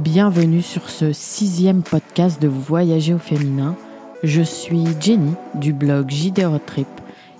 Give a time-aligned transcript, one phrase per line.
[0.00, 3.76] Bienvenue sur ce sixième podcast de Voyager au féminin.
[4.22, 6.88] Je suis Jenny du blog JD Road Trip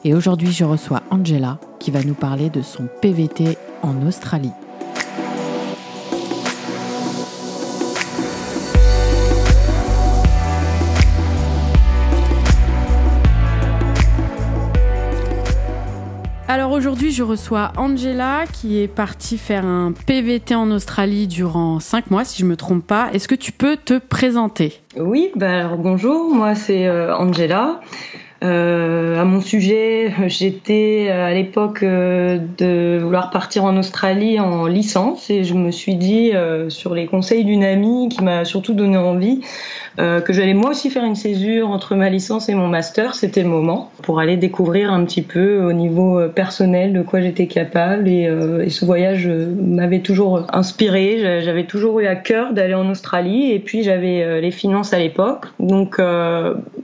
[0.05, 4.53] et aujourd'hui je reçois Angela qui va nous parler de son PVT en Australie.
[16.51, 22.11] Alors aujourd'hui, je reçois Angela qui est partie faire un PVT en Australie durant 5
[22.11, 23.09] mois, si je me trompe pas.
[23.13, 24.81] Est-ce que tu peux te présenter?
[24.97, 27.81] Oui, bah alors bonjour, moi c'est euh, Angela.
[28.43, 34.67] Euh, à mon sujet, j'étais euh, à l'époque euh, de vouloir partir en Australie en
[34.67, 36.33] licence et je me suis dit,
[36.69, 39.41] sur les conseils d'une amie qui m'a surtout donné envie,
[39.99, 43.15] que j'allais moi aussi faire une césure entre ma licence et mon master.
[43.15, 47.47] C'était le moment pour aller découvrir un petit peu au niveau personnel de quoi j'étais
[47.47, 48.29] capable et,
[48.65, 51.41] et, ce voyage m'avait toujours inspiré.
[51.43, 55.47] J'avais toujours eu à cœur d'aller en Australie et puis j'avais les finances à l'époque.
[55.59, 55.99] Donc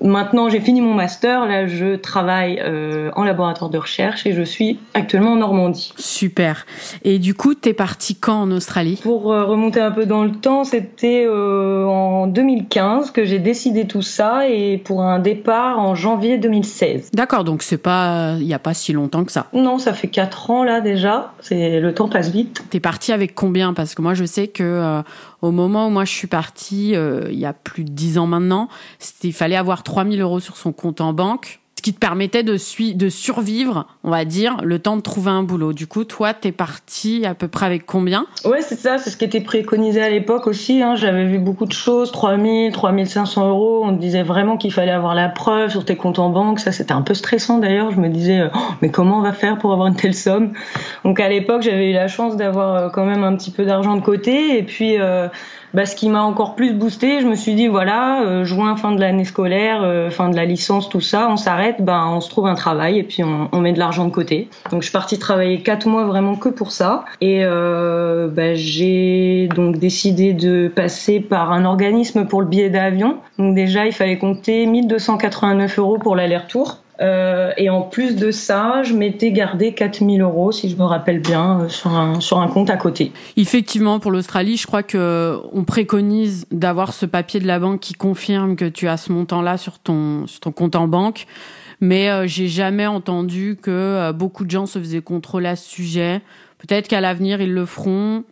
[0.03, 4.43] maintenant j'ai fini mon master là, je travaille euh, en laboratoire de recherche et je
[4.43, 5.93] suis actuellement en Normandie.
[5.97, 6.67] Super.
[7.05, 9.01] Et du coup, t'es parti quand en Australie?
[9.03, 13.87] Pour euh, remonter un peu dans le temps, c'était euh, en 2015 que j'ai décidé
[13.87, 17.11] tout ça et pour un départ en janvier 2016.
[17.13, 19.47] D'accord, donc c'est pas, il y a pas si longtemps que ça.
[19.53, 21.33] Non, ça fait quatre ans là déjà.
[21.41, 22.65] C'est le temps passe vite.
[22.71, 23.73] T'es parti avec combien?
[23.75, 25.03] Parce que moi, je sais que
[25.47, 28.69] au moment où moi je suis partie, il y a plus de dix ans maintenant,
[29.23, 32.57] il fallait avoir 3000 euros sur son compte en banque qui te permettait de,
[32.95, 35.73] de survivre, on va dire, le temps de trouver un boulot.
[35.73, 38.27] Du coup, toi, t'es parti à peu près avec combien?
[38.45, 40.83] Ouais, c'est ça, c'est ce qui était préconisé à l'époque aussi.
[40.83, 40.97] Hein.
[40.97, 43.83] J'avais vu beaucoup de choses, 3000, 3500 euros.
[43.85, 46.59] On disait vraiment qu'il fallait avoir la preuve sur tes comptes en banque.
[46.59, 47.93] Ça, c'était un peu stressant d'ailleurs.
[47.93, 50.55] Je me disais, oh, mais comment on va faire pour avoir une telle somme?
[51.05, 53.95] Donc à l'époque, j'avais eu la chance d'avoir euh, quand même un petit peu d'argent
[53.95, 54.59] de côté.
[54.59, 55.29] Et puis, euh,
[55.77, 58.93] bah, ce qui m'a encore plus boosté, je me suis dit voilà, euh, juin, fin
[58.93, 62.31] de l'année scolaire, euh, fin de la licence, tout ça, on s'arrête, ben on se
[62.31, 64.49] trouve un travail et puis on, on met de l'argent de côté.
[64.71, 69.51] Donc je suis partie travailler quatre mois vraiment que pour ça et euh, bah, j'ai
[69.55, 73.19] donc décidé de passer par un organisme pour le billet d'avion.
[73.39, 76.79] Donc déjà il fallait compter 1289 euros pour l'aller-retour.
[77.01, 81.21] Euh, et en plus de ça, je m'étais gardé 4000 euros, si je me rappelle
[81.21, 83.13] bien, euh, sur un, sur un compte à côté.
[83.37, 87.95] Effectivement, pour l'Australie, je crois que on préconise d'avoir ce papier de la banque qui
[87.95, 91.27] confirme que tu as ce montant-là sur ton, sur ton compte en banque.
[91.81, 96.23] Mais euh, j'ai jamais entendu que beaucoup de gens se faisaient contrôler à ce sujet.
[96.59, 98.25] Peut-être qu'à l'avenir, ils le feront.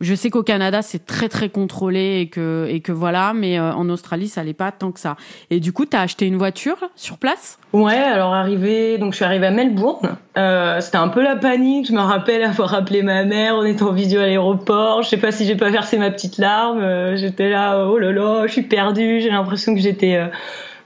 [0.00, 3.72] Je sais qu'au Canada c'est très très contrôlé et que et que voilà, mais euh,
[3.72, 5.16] en Australie ça l'est pas tant que ça.
[5.50, 7.58] Et du coup, tu as acheté une voiture sur place?
[7.72, 10.16] Ouais, alors arrivé, donc je suis arrivée à Melbourne.
[10.36, 11.86] Euh, c'était un peu la panique.
[11.88, 15.02] Je me rappelle avoir appelé ma mère, on était en visio à l'aéroport.
[15.02, 16.80] Je sais pas si j'ai pas versé ma petite larme.
[16.80, 19.20] Euh, j'étais là, oh là là, je suis perdue.
[19.20, 20.28] J'ai l'impression que j'étais euh,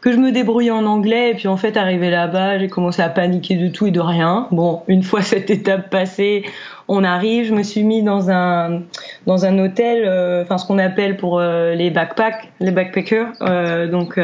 [0.05, 3.09] que je me débrouillais en anglais et puis en fait arrivé là-bas j'ai commencé à
[3.09, 6.45] paniquer de tout et de rien bon une fois cette étape passée
[6.89, 8.83] on arrive, je me suis mis dans un
[9.27, 13.87] dans un hôtel, euh, enfin ce qu'on appelle pour euh, les backpacks, les backpackers, euh,
[13.87, 14.21] donc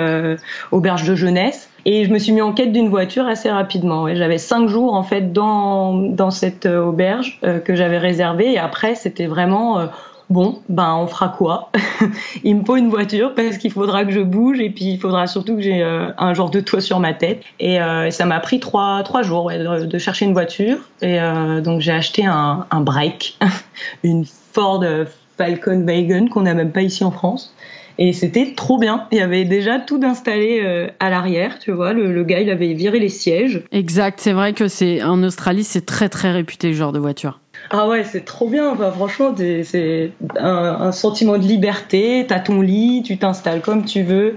[0.71, 1.71] auberge de jeunesse.
[1.87, 4.03] Et je me suis mis en quête d'une voiture assez rapidement.
[4.03, 4.15] Ouais.
[4.15, 9.27] J'avais cinq jours en fait dans dans cette auberge que j'avais réservée et après c'était
[9.27, 9.89] vraiment
[10.31, 11.71] bon, ben on fera quoi?
[12.45, 15.27] Il me faut une voiture parce qu'il faudra que je bouge et puis il faudra
[15.27, 17.43] surtout que j'ai euh, un genre de toit sur ma tête.
[17.59, 20.79] Et, euh, ça m'a pris trois, trois jours de, chercher une voiture.
[21.03, 23.39] Et euh, donc j'ai acheté un, un break,
[24.05, 24.85] une Ford
[25.37, 27.55] Falcon Wagon qu'on n'a même pas ici en France.
[27.99, 29.07] Et c'était trop bien.
[29.13, 31.93] Il y avait déjà tout d'installé à l'arrière, tu vois.
[31.93, 33.63] Le, gars, il avait viré les sièges.
[33.73, 34.21] Exact.
[34.21, 37.40] C'est vrai que c'est en Australie, c'est très très réputé ce genre de voiture.
[37.73, 38.71] Ah ouais, c'est trop bien.
[38.71, 42.25] Enfin, franchement, c'est un, un, sentiment de liberté.
[42.29, 44.35] T'as ton lit, tu t'installes comme tu veux.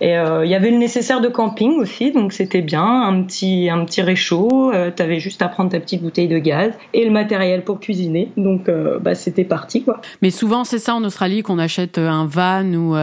[0.00, 2.84] Et euh, il y avait le nécessaire de camping aussi, donc c'était bien.
[2.84, 4.70] Un petit, un petit réchaud.
[4.72, 8.30] Euh, T'avais juste à prendre ta petite bouteille de gaz et le matériel pour cuisiner.
[8.36, 10.00] Donc, euh, bah, c'était parti, quoi.
[10.22, 12.94] Mais souvent, c'est ça en Australie qu'on achète un van ou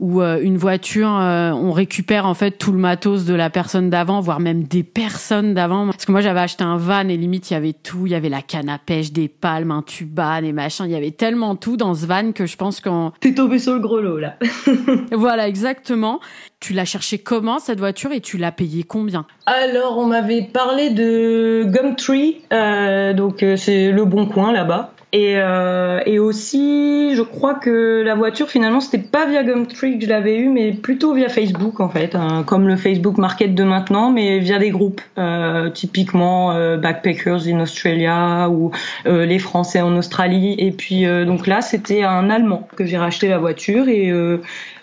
[0.00, 3.90] ou euh, une voiture, euh, on récupère en fait tout le matos de la personne
[3.90, 5.86] d'avant, voire même des personnes d'avant.
[5.86, 8.14] Parce que moi j'avais acheté un van et limite il y avait tout, il y
[8.14, 11.54] avait la canne à pêche, des palmes, un tuba, des machins, il y avait tellement
[11.54, 13.12] tout dans ce van que je pense qu'on...
[13.20, 14.36] T'es tombé sur le gros lot là.
[15.12, 16.20] voilà exactement.
[16.60, 19.26] Tu l'as cherché comment cette voiture et tu l'as payé combien?
[19.46, 24.92] Alors on m'avait parlé de Gumtree, euh, donc c'est le bon coin là-bas.
[25.12, 30.04] Et, euh, et aussi, je crois que la voiture, finalement, c'était pas via Gumtree que
[30.04, 33.64] je l'avais eu, mais plutôt via Facebook, en fait, hein, comme le Facebook Market de
[33.64, 38.70] maintenant, mais via des groupes, euh, typiquement euh, Backpackers in Australia ou
[39.06, 40.54] euh, les Français en Australie.
[40.58, 44.12] Et puis, euh, donc là, c'était un Allemand que j'ai racheté la voiture et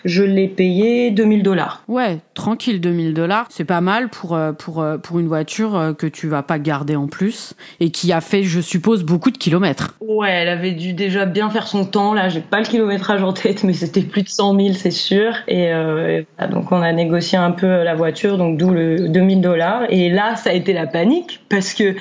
[0.04, 1.67] je l'ai payé 2000 dollars.
[1.88, 3.46] Ouais, tranquille, 2000 dollars.
[3.50, 6.58] C'est pas mal pour, euh, pour, euh, pour une voiture euh, que tu vas pas
[6.58, 9.94] garder en plus et qui a fait, je suppose, beaucoup de kilomètres.
[10.00, 12.14] Ouais, elle avait dû déjà bien faire son temps.
[12.14, 15.34] Là, j'ai pas le kilométrage en tête, mais c'était plus de 100 000, c'est sûr.
[15.46, 19.82] Et euh, donc, on a négocié un peu la voiture, donc d'où le 2000 dollars.
[19.90, 21.94] Et là, ça a été la panique parce que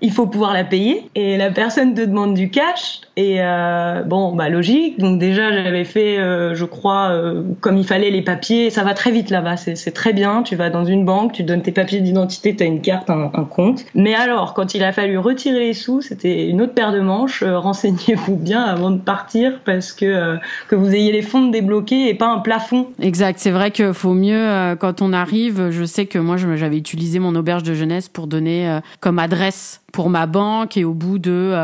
[0.00, 4.34] il faut pouvoir la payer et la personne te demande du cash et euh, bon
[4.34, 4.98] bah logique.
[4.98, 8.68] Donc déjà j'avais fait euh, je crois euh, comme il fallait les papiers.
[8.68, 9.56] Ça va très vite là-bas.
[9.56, 10.42] C'est très bien.
[10.42, 13.30] Tu vas dans une banque tu donnes tes papiers d'identité tu as une carte un,
[13.32, 13.84] un, compte.
[13.94, 17.42] Mais alors quand il a fallu retirer les sous c'était une autre paire de manches.
[17.42, 20.36] Euh, renseignez-vous bien avant de partir parce que euh,
[20.68, 22.88] que vous ayez les fonds débloqués et pas un plafond.
[23.00, 23.38] Exact.
[23.38, 27.18] C'est vrai qu'il faut mieux euh, quand on arrive je sais que moi j'avais utilisé
[27.18, 31.54] mon auberge de jeunesse pour donner comme adresse pour ma banque et au bout de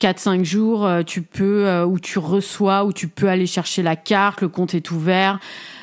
[0.00, 4.48] 4-5 jours, tu peux, ou tu reçois, ou tu peux aller chercher la carte, le
[4.48, 5.38] compte est ouvert.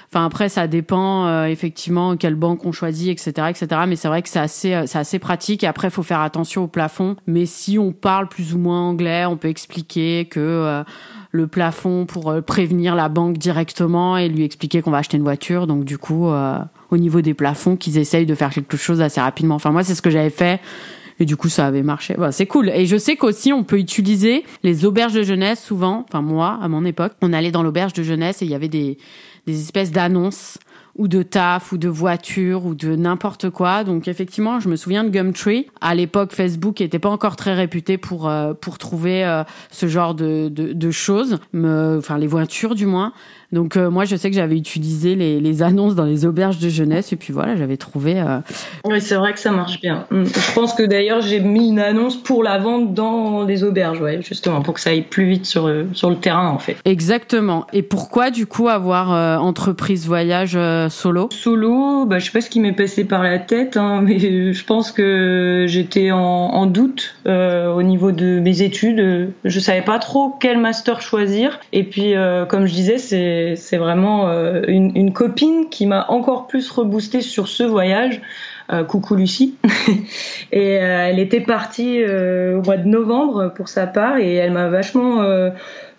[0.09, 3.81] Enfin après ça dépend euh, effectivement quelle banque on choisit, etc., etc.
[3.87, 5.63] Mais c'est vrai que c'est assez, c'est assez pratique.
[5.63, 7.17] Et après faut faire attention au plafond.
[7.27, 10.83] Mais si on parle plus ou moins anglais, on peut expliquer que euh,
[11.31, 15.23] le plafond pour euh, prévenir la banque directement et lui expliquer qu'on va acheter une
[15.23, 15.67] voiture.
[15.67, 16.29] Donc du coup
[16.89, 19.55] au niveau des plafonds, qu'ils essayent de faire quelque chose assez rapidement.
[19.55, 20.61] Enfin moi c'est ce que j'avais fait.
[21.19, 22.15] Et du coup, ça avait marché.
[22.17, 22.69] Bah, c'est cool.
[22.69, 26.05] Et je sais qu'aussi, on peut utiliser les auberges de jeunesse souvent.
[26.07, 28.67] Enfin, moi, à mon époque, on allait dans l'auberge de jeunesse et il y avait
[28.67, 28.97] des,
[29.47, 30.59] des espèces d'annonces
[30.97, 33.83] ou de taf ou de voiture ou de n'importe quoi.
[33.83, 35.67] Donc effectivement, je me souviens de Gumtree.
[35.79, 40.15] À l'époque, Facebook n'était pas encore très réputé pour euh, pour trouver euh, ce genre
[40.15, 43.13] de, de, de choses, enfin les voitures du moins.
[43.53, 46.67] Donc euh, moi, je sais que j'avais utilisé les, les, annonces dans les auberges de
[46.67, 48.19] jeunesse et puis voilà, j'avais trouvé.
[48.19, 48.39] Euh...
[48.83, 50.05] Oui, c'est vrai que ça marche bien.
[50.11, 50.25] Mm.
[50.25, 54.21] Je pense que d'ailleurs j'ai mis une annonce pour la vente dans les auberges, ouais,
[54.21, 56.75] justement pour que ça aille plus vite sur euh, sur le terrain en fait.
[56.83, 57.65] Exactement.
[57.71, 60.57] Et pourquoi du coup avoir euh, entreprise voyage
[60.89, 61.29] solo?
[61.31, 64.65] Solo, bah je sais pas ce qui m'est passé par la tête, hein, mais je
[64.65, 69.31] pense que j'étais en, en doute au niveau de mes études.
[69.45, 72.13] Je savais pas trop quel master choisir et puis
[72.49, 77.21] comme je disais c'est c'est vraiment euh, une, une, copine qui m'a encore plus reboosté
[77.21, 78.21] sur ce voyage.
[78.69, 79.55] Euh, coucou Lucie.
[80.51, 84.67] et euh, elle était partie au mois de novembre pour sa part et elle m'a
[84.67, 85.23] vachement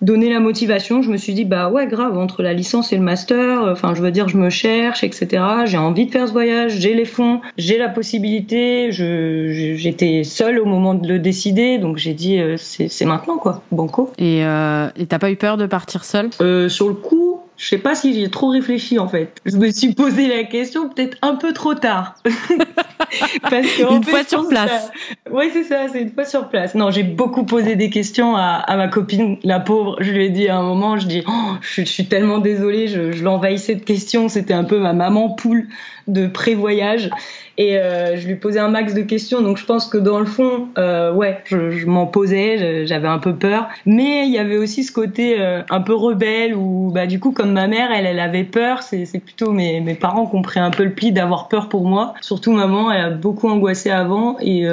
[0.02, 1.00] donné la motivation.
[1.00, 3.62] Je me suis dit bah ouais grave entre la licence et le master.
[3.62, 5.42] Enfin je veux dire je me cherche etc.
[5.64, 6.72] J'ai envie de faire ce voyage.
[6.72, 7.40] J'ai les fonds.
[7.56, 8.92] J'ai la possibilité.
[8.92, 13.62] J'étais seule au moment de le décider donc j'ai dit c'est maintenant quoi.
[13.72, 14.10] Banco.
[14.18, 16.28] Et et t'as pas eu peur de partir seule?
[16.68, 17.27] Sur le coup
[17.58, 19.34] je sais pas si j'ai trop réfléchi en fait.
[19.44, 22.14] Je me suis posé la question peut-être un peu trop tard.
[23.42, 24.92] Parce que, une fois sur place.
[25.30, 26.74] Oui, c'est ça, c'est une fois sur place.
[26.76, 29.96] Non, j'ai beaucoup posé des questions à, à, ma copine, la pauvre.
[30.00, 32.86] Je lui ai dit à un moment, je dis, oh, je, je, suis tellement désolée,
[32.86, 34.28] je, je l'envahissais de questions.
[34.28, 35.66] C'était un peu ma maman poule
[36.08, 37.10] de pré-voyage.
[37.58, 40.26] Et euh, je lui posais un max de questions, donc je pense que dans le
[40.26, 43.68] fond, euh, ouais, je, m'en posais, j'avais un peu peur.
[43.84, 47.32] Mais il y avait aussi ce côté euh, un peu rebelle où, bah, du coup,
[47.32, 48.82] comme ma mère, elle, elle avait peur.
[48.82, 51.84] C'est plutôt mes, mes parents qui ont pris un peu le pli d'avoir peur pour
[51.84, 52.14] moi.
[52.20, 54.36] Surtout maman, elle a beaucoup angoissé avant.
[54.40, 54.64] Et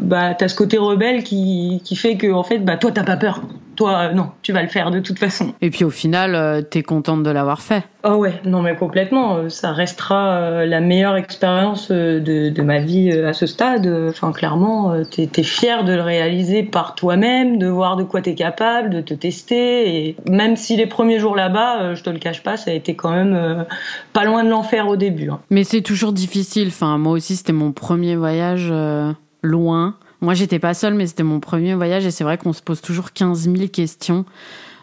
[0.00, 3.16] bah, t'as ce côté rebelle qui, qui fait que, en fait, bah, toi, t'as pas
[3.16, 3.42] peur
[3.80, 5.54] toi, non, tu vas le faire de toute façon.
[5.62, 7.82] Et puis au final, euh, t'es contente de l'avoir fait.
[8.04, 9.36] Oh ouais, non mais complètement.
[9.36, 13.86] Euh, ça restera euh, la meilleure expérience de, de, ma vie à ce stade.
[14.10, 18.34] Enfin, clairement, t'es es fière de le réaliser par toi-même, de voir de quoi t'es
[18.34, 20.08] capable, de te tester.
[20.08, 22.94] Et même si les premiers jours là-bas, je te le cache pas, ça a été
[22.94, 23.64] quand même
[24.12, 25.30] pas loin de l'enfer au début.
[25.30, 25.40] Hein.
[25.48, 26.68] Mais c'est toujours difficile.
[26.68, 28.70] Enfin, moi aussi, c'était mon premier voyage
[29.42, 29.94] loin.
[30.20, 32.80] Moi, j'étais pas seule, mais c'était mon premier voyage et c'est vrai qu'on se pose
[32.80, 34.24] toujours 15 000 questions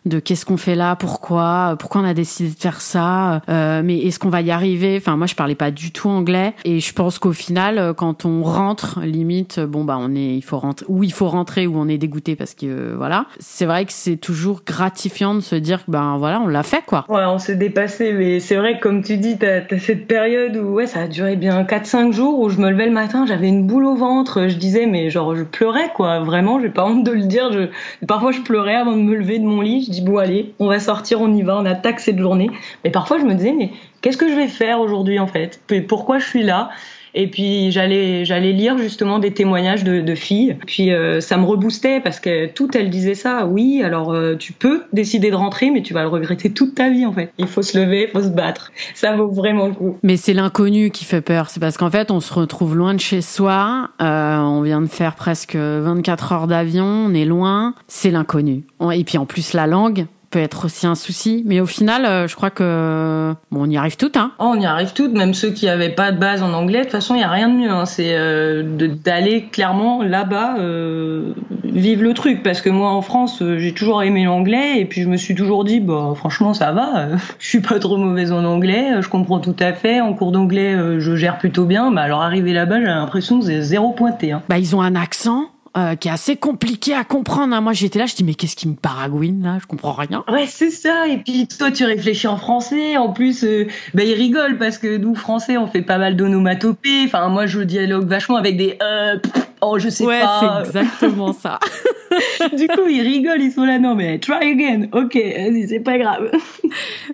[0.07, 3.97] de qu'est-ce qu'on fait là, pourquoi, pourquoi on a décidé de faire ça, euh, mais
[3.99, 4.97] est-ce qu'on va y arriver?
[4.97, 8.25] Enfin, moi, je parlais pas du tout anglais et je pense qu'au final, euh, quand
[8.25, 11.77] on rentre, limite, bon bah, on est, il faut rentrer, ou il faut rentrer, ou
[11.77, 13.25] on est dégoûté parce que euh, voilà.
[13.39, 16.83] C'est vrai que c'est toujours gratifiant de se dire que ben voilà, on l'a fait
[16.85, 17.05] quoi.
[17.09, 20.55] Ouais, on s'est dépassé, mais c'est vrai que comme tu dis, t'as as cette période
[20.57, 23.47] où ouais, ça a duré bien 4-5 jours où je me levais le matin, j'avais
[23.47, 27.03] une boule au ventre, je disais mais genre je pleurais quoi, vraiment, j'ai pas honte
[27.03, 27.51] de le dire.
[27.51, 28.05] Je...
[28.05, 31.21] Parfois je pleurais avant de me lever de mon lit, bon allez, on va sortir,
[31.21, 32.49] on y va, on attaque cette journée.
[32.83, 35.61] Mais parfois je me disais mais qu'est-ce que je vais faire aujourd'hui en fait?
[35.87, 36.69] Pourquoi je suis là?
[37.13, 40.57] Et puis j'allais j'allais lire justement des témoignages de, de filles.
[40.65, 43.45] Puis euh, ça me reboostait parce que toutes elles disaient ça.
[43.45, 46.89] Oui, alors euh, tu peux décider de rentrer, mais tu vas le regretter toute ta
[46.89, 47.31] vie en fait.
[47.37, 48.71] Il faut se lever, il faut se battre.
[48.93, 49.97] Ça vaut vraiment le coup.
[50.03, 51.49] Mais c'est l'inconnu qui fait peur.
[51.49, 53.89] C'est parce qu'en fait on se retrouve loin de chez soi.
[54.01, 56.85] Euh, on vient de faire presque 24 heures d'avion.
[56.85, 57.73] On est loin.
[57.87, 58.63] C'est l'inconnu.
[58.93, 61.43] Et puis en plus la langue peut être aussi un souci.
[61.45, 64.17] Mais au final, euh, je crois que bon, on y arrive toutes.
[64.17, 64.31] Hein.
[64.39, 66.79] Oh, on y arrive toutes, même ceux qui n'avaient pas de base en anglais.
[66.79, 67.69] De toute façon, il n'y a rien de mieux.
[67.69, 67.85] Hein.
[67.85, 68.63] C'est euh,
[69.03, 72.43] d'aller clairement là-bas euh, vivre le truc.
[72.43, 74.79] Parce que moi, en France, euh, j'ai toujours aimé l'anglais.
[74.79, 77.09] Et puis, je me suis toujours dit, bah, franchement, ça va.
[77.39, 79.01] je suis pas trop mauvaise en anglais.
[79.01, 80.01] Je comprends tout à fait.
[80.01, 81.91] En cours d'anglais, je gère plutôt bien.
[81.91, 84.31] Mais alors, arriver là-bas, j'ai l'impression que c'est zéro pointé.
[84.31, 84.43] Hein.
[84.49, 87.55] Bah, ils ont un accent euh, qui est assez compliqué à comprendre.
[87.55, 87.61] Hein.
[87.61, 89.57] Moi, j'étais là, je dis mais qu'est-ce qui me paragouine là?
[89.61, 90.23] Je comprends rien.
[90.31, 91.07] Ouais, c'est ça.
[91.07, 92.97] Et puis toi, tu réfléchis en français.
[92.97, 97.03] En plus, euh, bah, ils rigolent parce que nous, français, on fait pas mal d'onomatopées.
[97.05, 99.17] Enfin, moi, je dialogue vachement avec des euh,
[99.61, 100.63] oh, je sais ouais, pas.
[100.63, 101.59] c'est exactement ça.
[102.57, 104.87] du coup, ils rigolent, ils sont là, non, mais try again.
[104.91, 106.31] Ok, c'est pas grave.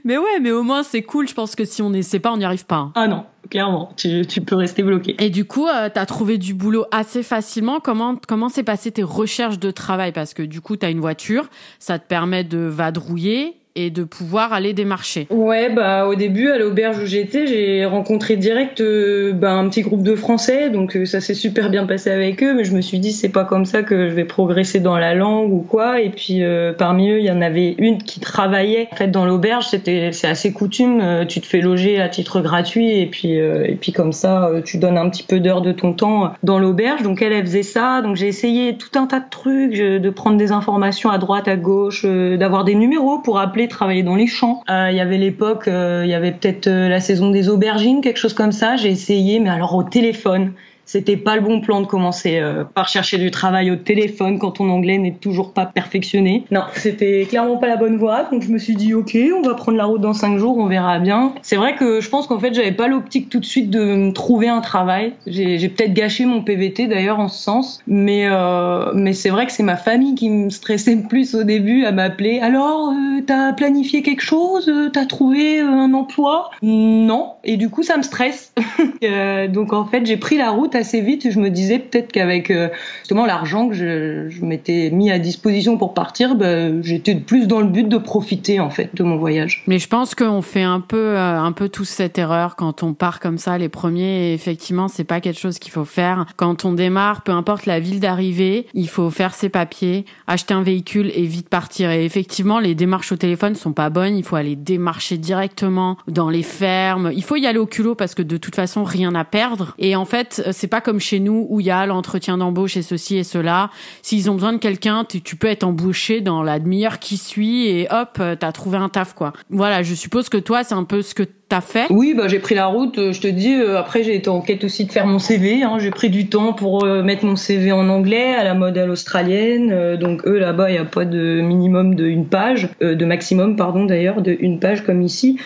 [0.03, 1.27] mais ouais, mais au moins, c'est cool.
[1.27, 2.75] Je pense que si on n'essaie pas, on n'y arrive pas.
[2.75, 2.91] Hein.
[2.95, 5.15] Ah non, clairement, tu, tu, peux rester bloqué.
[5.19, 7.79] Et du coup, euh, tu as trouvé du boulot assez facilement.
[7.79, 10.11] Comment comment s'est passé tes recherches de travail?
[10.11, 14.03] Parce que du coup, tu as une voiture, ça te permet de vadrouiller et de
[14.03, 15.27] pouvoir aller démarcher.
[15.31, 19.81] Ouais, bah au début à l'auberge où j'étais, j'ai rencontré direct euh, bah, un petit
[19.81, 22.81] groupe de Français, donc euh, ça s'est super bien passé avec eux, mais je me
[22.81, 26.01] suis dit c'est pas comme ça que je vais progresser dans la langue ou quoi.
[26.01, 29.25] Et puis euh, parmi eux, il y en avait une qui travaillait en fait dans
[29.25, 33.77] l'auberge, c'était c'est assez coutume, tu te fais loger à titre gratuit et puis et
[33.79, 37.01] puis comme ça tu donnes un petit peu d'heures de ton temps dans l'auberge.
[37.01, 40.37] Donc elle elle faisait ça, donc j'ai essayé tout un tas de trucs, de prendre
[40.37, 44.63] des informations à droite à gauche, d'avoir des numéros pour appeler travailler dans les champs.
[44.69, 48.01] Euh, il y avait l'époque, euh, il y avait peut-être euh, la saison des aubergines,
[48.01, 48.75] quelque chose comme ça.
[48.75, 50.53] J'ai essayé, mais alors au téléphone
[50.85, 54.51] c'était pas le bon plan de commencer euh, par chercher du travail au téléphone quand
[54.51, 56.45] ton anglais n'est toujours pas perfectionné.
[56.51, 58.23] Non, c'était clairement pas la bonne voie.
[58.31, 60.67] Donc je me suis dit ok, on va prendre la route dans cinq jours, on
[60.67, 61.33] verra bien.
[61.41, 64.11] C'est vrai que je pense qu'en fait j'avais pas l'optique tout de suite de me
[64.11, 65.13] trouver un travail.
[65.25, 69.51] J'ai peut-être gâché mon PVT d'ailleurs en ce sens, mais euh, mais c'est vrai que
[69.51, 72.39] c'est ma famille qui me stressait plus au début à m'appeler.
[72.41, 74.71] Alors euh, t'as planifié quelque chose?
[74.91, 76.51] T'as trouvé un emploi?
[76.61, 77.33] Non.
[77.43, 78.53] Et du coup ça me stresse.
[79.49, 81.29] donc en fait j'ai pris la route assez vite.
[81.31, 85.77] Je me disais peut-être qu'avec euh, justement l'argent que je, je m'étais mis à disposition
[85.77, 89.63] pour partir, bah, j'étais plus dans le but de profiter en fait de mon voyage.
[89.67, 92.93] Mais je pense qu'on fait un peu, euh, un peu tous cette erreur quand on
[92.93, 94.29] part comme ça les premiers.
[94.29, 97.21] Et effectivement, c'est pas quelque chose qu'il faut faire quand on démarre.
[97.23, 101.49] Peu importe la ville d'arrivée, il faut faire ses papiers, acheter un véhicule et vite
[101.49, 101.91] partir.
[101.91, 104.17] Et effectivement, les démarches au téléphone sont pas bonnes.
[104.17, 107.11] Il faut aller démarcher directement dans les fermes.
[107.13, 109.75] Il faut y aller au culot parce que de toute façon, rien à perdre.
[109.79, 112.83] Et en fait, c'est pas comme chez nous où il y a l'entretien d'embauche et
[112.83, 113.69] ceci et cela.
[114.01, 117.87] S'ils ont besoin de quelqu'un, tu, peux être embauché dans la demi-heure qui suit et
[117.91, 119.33] hop, euh, t'as trouvé un taf quoi.
[119.49, 121.23] Voilà, je suppose que toi, c'est un peu ce que
[121.61, 121.87] fait?
[121.89, 122.97] Oui, bah j'ai pris la route.
[122.97, 125.63] Euh, je te dis, euh, après j'ai été en quête aussi de faire mon CV.
[125.63, 125.77] Hein.
[125.79, 129.97] J'ai pris du temps pour mettre mon CV en anglais à la mode à l'australienne.
[129.97, 133.85] donc eux là-bas, il y a pas de minimum de une page, de maximum pardon
[133.85, 135.37] d'ailleurs, de une page comme ici.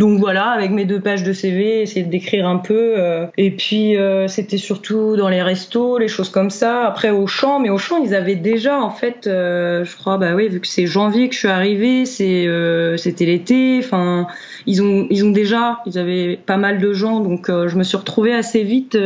[0.00, 2.94] Donc voilà, avec mes deux pages de CV, essayer de décrire un peu.
[2.96, 6.86] Euh, et puis euh, c'était surtout dans les restos, les choses comme ça.
[6.86, 10.34] Après au champ, mais au champ ils avaient déjà en fait, euh, je crois, bah
[10.34, 12.48] oui, vu que c'est janvier que je suis arrivée, c'est
[12.96, 13.80] c'était l'été.
[13.80, 14.26] Enfin,
[14.64, 15.49] ils ont ils ont déjà,
[15.86, 18.96] ils avaient pas mal de gens, donc je me suis retrouvée assez vite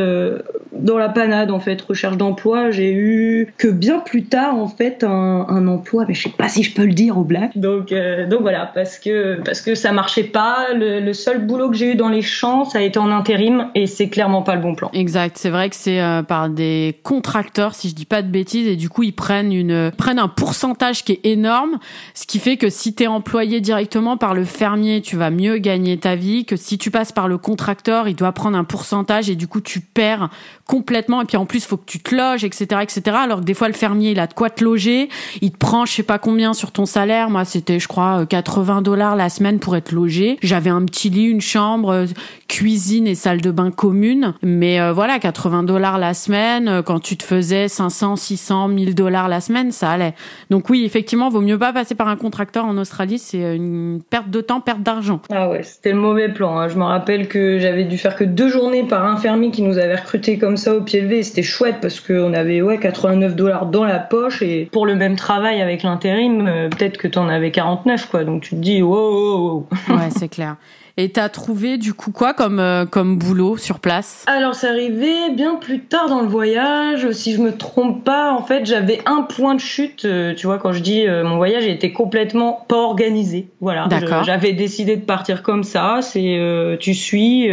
[0.72, 2.70] dans la panade en fait, recherche d'emploi.
[2.70, 6.62] J'ai eu que bien plus tard en fait un, emploi, mais je sais pas si
[6.62, 7.56] je peux le dire au black.
[7.56, 7.92] Donc
[8.28, 11.94] donc voilà, parce que parce que ça marchait pas le, seul boulot que j'ai eu
[11.94, 14.90] dans les champs, ça a été en intérim et c'est clairement pas le bon plan.
[14.92, 15.36] Exact.
[15.38, 18.76] C'est vrai que c'est euh, par des contracteurs, si je dis pas de bêtises, et
[18.76, 21.78] du coup ils prennent une prennent un pourcentage qui est énorme,
[22.14, 25.96] ce qui fait que si t'es employé directement par le fermier, tu vas mieux gagner
[25.98, 29.36] ta vie que si tu passes par le contracteur, il doit prendre un pourcentage et
[29.36, 30.30] du coup tu perds
[30.66, 31.22] complètement.
[31.22, 33.16] Et puis en plus faut que tu te loges, etc., etc.
[33.22, 35.08] Alors que des fois le fermier il a de quoi te loger,
[35.40, 37.30] il te prend je sais pas combien sur ton salaire.
[37.30, 40.38] Moi c'était je crois 80 dollars la semaine pour être logé.
[40.42, 42.06] J'avais un petit lit, une chambre, euh,
[42.48, 44.34] cuisine et salle de bain commune.
[44.42, 48.94] Mais euh, voilà, 80 dollars la semaine, euh, quand tu te faisais 500, 600, 1000
[48.94, 50.14] dollars la semaine, ça allait.
[50.50, 54.30] Donc oui, effectivement, vaut mieux pas passer par un contracteur en Australie, c'est une perte
[54.30, 55.20] de temps, perte d'argent.
[55.30, 56.59] Ah ouais, c'était le mauvais plan.
[56.59, 56.68] Hein.
[56.68, 59.78] Je me rappelle que j'avais dû faire que deux journées par un fermier qui nous
[59.78, 61.23] avait recruté comme ça au pied levé.
[61.23, 65.16] C'était chouette parce qu'on avait ouais 89 dollars dans la poche et pour le même
[65.16, 68.25] travail avec l'intérim, peut-être que tu en avais 49 quoi.
[68.25, 68.94] Donc tu te dis wow.
[68.94, 69.97] wow, wow.
[69.97, 70.56] ouais, c'est clair.
[70.96, 74.24] Et t'as trouvé du coup quoi comme euh, comme boulot sur place?
[74.28, 77.10] Alors c'est arrivé bien plus tard dans le voyage.
[77.10, 80.04] Si je me trompe pas, en fait j'avais un point de chute.
[80.04, 83.48] Euh, tu vois quand je dis euh, mon voyage était complètement pas organisé.
[83.60, 83.88] Voilà.
[84.24, 85.98] J'avais décidé de partir comme ça.
[86.00, 86.38] C'est
[86.78, 87.48] tu suis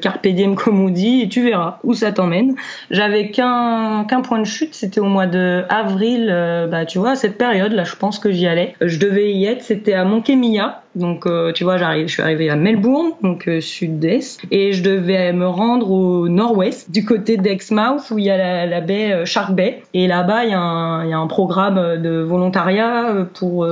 [0.00, 2.54] carpe diem comme on dit et tu verras où ça t'emmène.
[2.92, 4.72] J'avais qu'un qu'un point de chute.
[4.74, 6.28] C'était au mois de avril.
[6.70, 8.76] bah tu vois à cette période là, je pense que j'y allais.
[8.80, 9.62] Je devais y être.
[9.62, 13.60] C'était à Monkemia donc, euh, tu vois, j'arrive, je suis arrivée à Melbourne, donc euh,
[13.60, 18.66] sud-est, et je devais me rendre au nord-ouest, du côté d'Exmouth, où il y a
[18.66, 19.82] la, baie euh, Shark Bay.
[19.92, 23.66] Et là-bas, il y, a un, il y a un programme de volontariat pour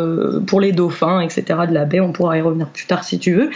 [0.47, 1.45] pour les dauphins, etc.
[1.69, 2.01] de la baie.
[2.01, 3.51] On pourra y revenir plus tard si tu veux.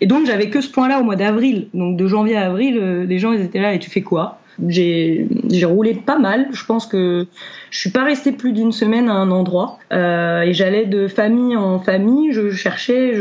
[0.00, 1.68] Et donc, j'avais que ce point-là au mois d'avril.
[1.74, 4.39] Donc, de janvier à avril, les gens ils étaient là et tu fais quoi?
[4.68, 5.26] J'ai
[5.64, 6.48] roulé pas mal.
[6.52, 7.26] Je pense que
[7.70, 11.56] je suis pas restée plus d'une semaine à un endroit euh, et j'allais de famille
[11.56, 12.32] en famille.
[12.32, 13.12] Je cherchais,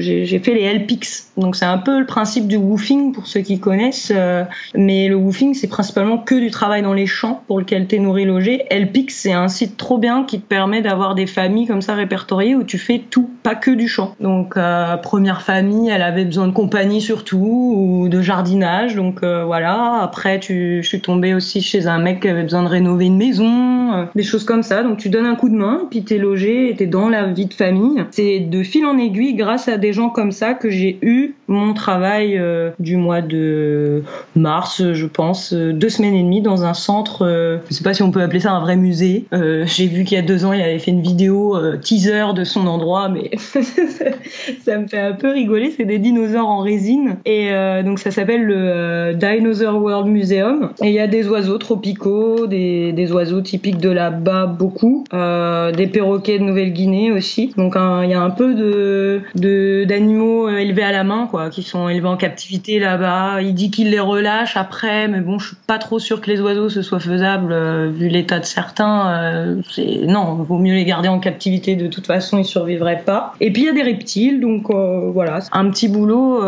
[0.00, 1.32] j'ai fait les LPX.
[1.36, 4.12] Donc c'est un peu le principe du woofing pour ceux qui connaissent.
[4.14, 4.44] Euh,
[4.74, 8.24] mais le woofing c'est principalement que du travail dans les champs pour lequel t'es nourri
[8.24, 8.64] logé.
[8.70, 12.54] LPX c'est un site trop bien qui te permet d'avoir des familles comme ça répertoriées
[12.54, 14.14] où tu fais tout, pas que du champ.
[14.20, 18.96] Donc euh, première famille, elle avait besoin de compagnie surtout ou de jardinage.
[18.96, 20.00] Donc voilà.
[20.00, 23.16] Après tu je suis tombée aussi chez un mec qui avait besoin de rénover une
[23.16, 24.82] maison, euh, des choses comme ça.
[24.82, 27.54] Donc tu donnes un coup de main, puis t'es logé, t'es dans la vie de
[27.54, 28.04] famille.
[28.10, 31.74] C'est de fil en aiguille, grâce à des gens comme ça, que j'ai eu mon
[31.74, 34.02] travail euh, du mois de
[34.34, 37.26] mars, je pense, euh, deux semaines et demie dans un centre.
[37.68, 39.24] je sais pas si on peut appeler ça un vrai musée.
[39.32, 42.66] j'ai vu qu'il y a deux ans, il avait fait une vidéo teaser de son
[42.66, 45.72] endroit, mais ça me fait un peu rigoler.
[45.76, 47.50] C'est des dinosaures en résine et
[47.84, 50.35] donc ça s'appelle le Dinosaur World Museum
[50.82, 55.04] et il y a des oiseaux tropicaux, des, oiseaux typiques de là-bas, beaucoup.
[55.12, 57.52] Euh, des perroquets de Nouvelle-Guinée aussi.
[57.56, 58.54] Donc il y a un peu
[59.34, 63.42] d'animaux euh, élevés à la main, quoi, qui sont élevés en captivité là-bas.
[63.42, 66.40] Il dit qu'il les relâche après, mais bon, je suis pas trop sûre que les
[66.40, 69.56] oiseaux ce soit faisable euh, vu l'état de certains.
[70.06, 71.76] Non, vaut mieux les garder en captivité.
[71.76, 73.34] De toute façon, ils survivraient pas.
[73.40, 76.42] Et puis il y a des reptiles, donc voilà, un petit boulot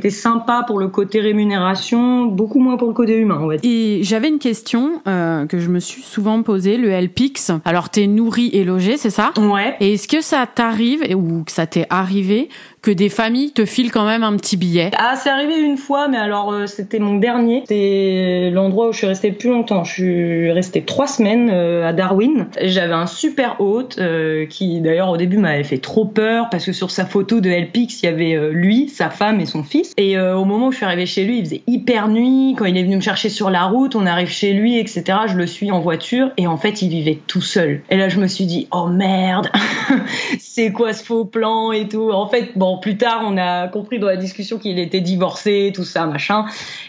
[0.00, 3.60] qui était sympa pour le côté rémunération, beaucoup moins pour le côté humain, en fait.
[3.64, 7.52] Et j'avais une question euh, que je me suis souvent posée, le LPX.
[7.64, 9.32] Alors, t'es nourri et logé, c'est ça?
[9.38, 9.74] Ouais.
[9.80, 12.48] Et est-ce que ça t'arrive, ou que ça t'est arrivé,
[12.82, 16.08] que des familles te filent quand même un petit billet Ah, c'est arrivé une fois,
[16.08, 17.64] mais alors euh, c'était mon dernier.
[17.66, 19.84] C'est l'endroit où je suis restée le plus longtemps.
[19.84, 22.46] Je suis restée trois semaines euh, à Darwin.
[22.62, 26.72] J'avais un super hôte euh, qui, d'ailleurs, au début m'avait fait trop peur parce que
[26.72, 29.92] sur sa photo de LPX, il y avait lui, sa femme et son fils.
[29.96, 32.54] Et au moment où je suis arrivée chez lui, il faisait hyper nuit.
[32.56, 35.04] Quand il est venu me chercher sur la route, on arrive chez lui, etc.
[35.26, 37.82] Je le suis en voiture et en fait, il vivait tout seul.
[37.90, 39.50] Et là, je me suis dit, oh merde,
[40.38, 42.10] c'est quoi ce faux plan et tout.
[42.10, 45.84] En fait, bon, plus tard, on a compris dans la discussion qu'il était divorcé, tout
[45.84, 46.44] ça, machin.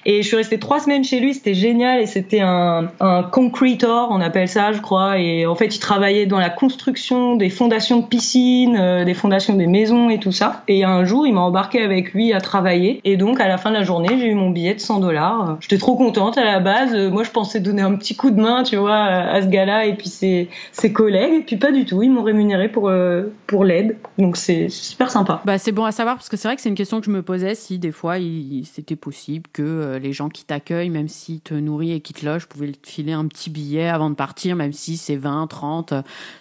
[0.06, 4.10] Et je suis restée trois semaines chez lui, c'était génial et c'était un, un concretor,
[4.12, 5.20] on appelle ça, je crois.
[5.20, 9.56] Et en fait, il travaillait dans la construction des fondations de piscines, euh, des fondations
[9.56, 10.64] des maisons et tout ça.
[10.68, 13.02] Et un jour, il m'a embarqué avec lui à travailler.
[13.04, 15.58] Et donc, à la fin de la journée, j'ai eu mon billet de 100 dollars.
[15.60, 16.94] J'étais trop contente à la base.
[16.96, 19.94] Moi, je pensais donner un petit coup de main, tu vois, à ce gars-là et
[19.94, 21.34] puis ses, ses collègues.
[21.34, 22.04] Et puis pas du tout.
[22.04, 23.98] Ils m'ont rémunéré pour, euh, pour l'aide.
[24.18, 25.42] Donc, c'est super sympa.
[25.46, 27.12] Bah, c'est bon à savoir parce que c'est vrai que c'est une question que je
[27.12, 28.16] me posais si des fois
[28.64, 32.26] c'était possible que euh, les gens qui t'accueillent, même s'ils te nourrissent et qui te
[32.26, 35.94] logent, pouvaient te filer un petit billet avant de partir, même si c'est 20, 30,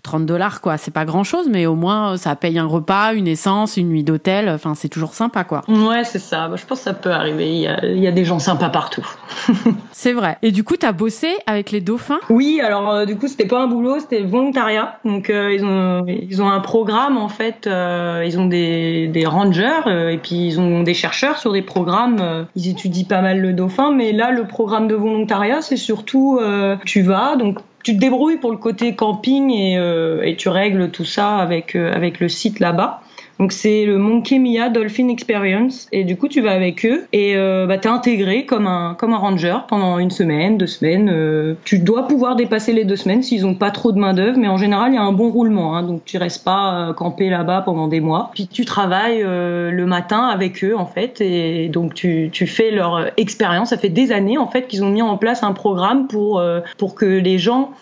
[0.04, 0.76] 30 dollars quoi.
[0.76, 3.88] C'est pas grand chose, mais au moins euh, ça paye un repas, une essence, une
[3.88, 4.48] nuit d'hôtel.
[4.48, 5.64] Enfin, c'est toujours sympa quoi.
[5.66, 6.46] Ouais, c'est ça.
[6.46, 7.52] Bah, je pense que ça peut arriver.
[7.52, 9.08] Il y a, il y a des gens sympas partout.
[9.90, 10.38] c'est vrai.
[10.42, 12.20] Et du coup, t'as bossé avec les dauphins?
[12.30, 12.60] Oui.
[12.64, 15.00] Alors euh, du coup, c'était pas un boulot, c'était volontariat.
[15.04, 17.66] Donc ils ont ils ont un programme en fait.
[17.66, 22.18] ils ont des des rangers euh, et puis ils ont des chercheurs sur des programmes.
[22.20, 26.38] Euh, ils étudient pas mal le dauphin, mais là le programme de volontariat c'est surtout
[26.42, 29.74] euh, tu vas donc tu te débrouilles pour le côté camping et,
[30.24, 33.00] et tu règles tout ça avec avec le site là-bas.
[33.38, 37.36] Donc c'est le Monkey Mia Dolphin Experience et du coup tu vas avec eux et
[37.36, 41.10] euh, bah, t'es intégré comme un comme un ranger pendant une semaine, deux semaines.
[41.12, 44.38] Euh, tu dois pouvoir dépasser les deux semaines s'ils ont pas trop de main d'œuvre,
[44.38, 46.92] mais en général il y a un bon roulement, hein, donc tu restes pas euh,
[46.94, 48.30] campé là-bas pendant des mois.
[48.32, 52.70] Puis tu travailles euh, le matin avec eux en fait et donc tu tu fais
[52.70, 53.68] leur expérience.
[53.68, 56.42] Ça fait des années en fait qu'ils ont mis en place un programme pour
[56.78, 57.72] pour que les gens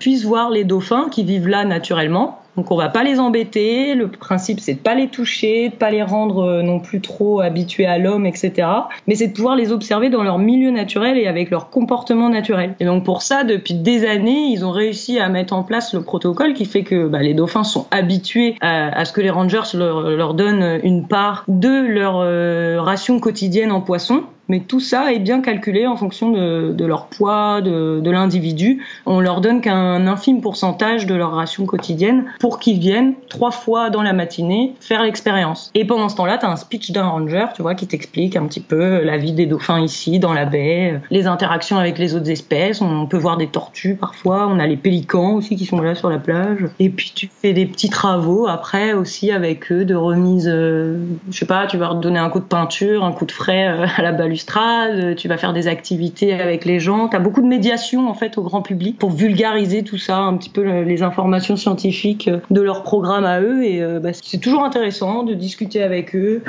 [0.00, 3.94] puissent voir les dauphins qui vivent là naturellement Donc on va pas les embêter.
[3.94, 7.40] Le principe c'est de pas les toucher, de pas les rendre euh, non plus trop
[7.40, 8.68] habitués à l'homme, etc.
[9.06, 12.74] Mais c'est de pouvoir les observer dans leur milieu naturel et avec leur comportement naturel.
[12.80, 16.02] Et donc pour ça, depuis des années, ils ont réussi à mettre en place le
[16.02, 20.34] protocole qui fait que bah, les dauphins sont habitués à, ce que les rangers leur,
[20.34, 25.40] donnent une part de leur euh, ration quotidienne en poisson mais tout ça est bien
[25.40, 28.84] calculé en fonction de, leur poids, de, l'individu.
[29.04, 33.90] On leur donne qu'un infime pourcentage de leur ration quotidienne pour qu'ils viennent trois fois
[33.90, 35.70] dans la matinée faire l'expérience.
[35.74, 38.46] Et pendant ce temps-là, tu as un speech d'un ranger, tu vois, qui t'explique un
[38.46, 42.30] petit peu la vie des dauphins ici, dans la baie, les interactions avec les autres
[42.30, 42.80] espèces.
[42.80, 46.08] On peut voir des tortues parfois, on a les pélicans aussi qui sont là sur
[46.08, 46.66] la plage.
[46.78, 50.98] Et puis tu fais des petits travaux après aussi avec eux de remise, euh,
[51.30, 53.68] je sais pas, tu vas leur donner un coup de peinture, un coup de frais
[53.68, 57.08] euh, à la balustrade euh, tu vas faire des activités avec les gens.
[57.08, 60.36] Tu as beaucoup de médiation en fait au grand public pour vulgariser tout ça, un
[60.36, 63.64] petit peu les informations scientifiques euh, de leur programme à eux.
[63.64, 66.42] Et euh, bah, c'est toujours intéressant de discuter avec eux.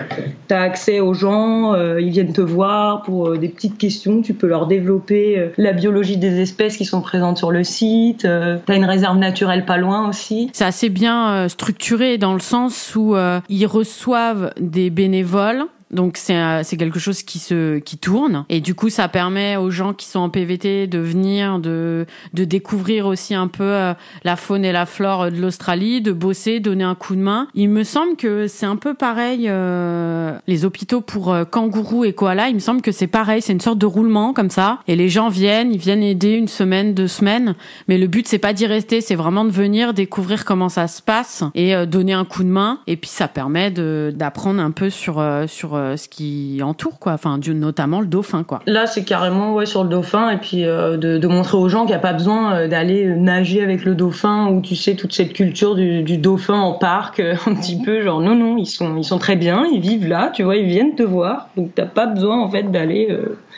[0.47, 4.21] Tu as accès aux gens, ils viennent te voir pour des petites questions.
[4.21, 8.21] Tu peux leur développer la biologie des espèces qui sont présentes sur le site.
[8.21, 10.50] tu as une réserve naturelle pas loin aussi.
[10.54, 13.15] C'est assez bien structuré dans le sens où
[13.50, 18.45] ils reçoivent des bénévoles donc c'est c'est quelque chose qui se qui tourne.
[18.50, 22.43] Et du coup ça permet aux gens qui sont en PVT de venir de de
[22.43, 26.84] découvrir aussi un peu euh, la faune et la flore de l'Australie, de bosser, donner
[26.84, 27.47] un coup de main.
[27.56, 32.13] Il me semble que c'est un peu pareil euh, les hôpitaux pour euh, kangourous et
[32.13, 34.80] koalas, il me semble que c'est pareil, c'est une sorte de roulement comme ça.
[34.88, 37.56] Et les gens viennent, ils viennent aider une semaine, deux semaines,
[37.88, 41.02] mais le but c'est pas d'y rester, c'est vraiment de venir découvrir comment ça se
[41.02, 42.80] passe et donner un coup de main.
[42.88, 47.13] Et puis ça permet de d'apprendre un peu sur sur euh, ce qui entoure, quoi.
[47.13, 48.59] Enfin, notamment le dauphin, quoi.
[48.65, 51.89] Là, c'est carrément ouais sur le dauphin et puis euh, de, montrer aux gens qu'il
[51.89, 55.33] n'y a pas besoin euh, d'aller nager avec le dauphin ou tu sais toute cette
[55.33, 59.19] culture du, dauphin en parc, un petit peu genre non non, ils sont ils sont
[59.19, 62.39] très bien, ils vivent là, tu vois, ils viennent te voir, donc t'as pas besoin
[62.39, 63.15] en fait d'aller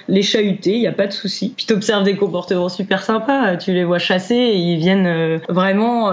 [0.08, 1.54] les chahuter, il y a pas de souci.
[1.56, 6.12] Puis t'observes des comportements super sympas, tu les vois chasser et ils viennent vraiment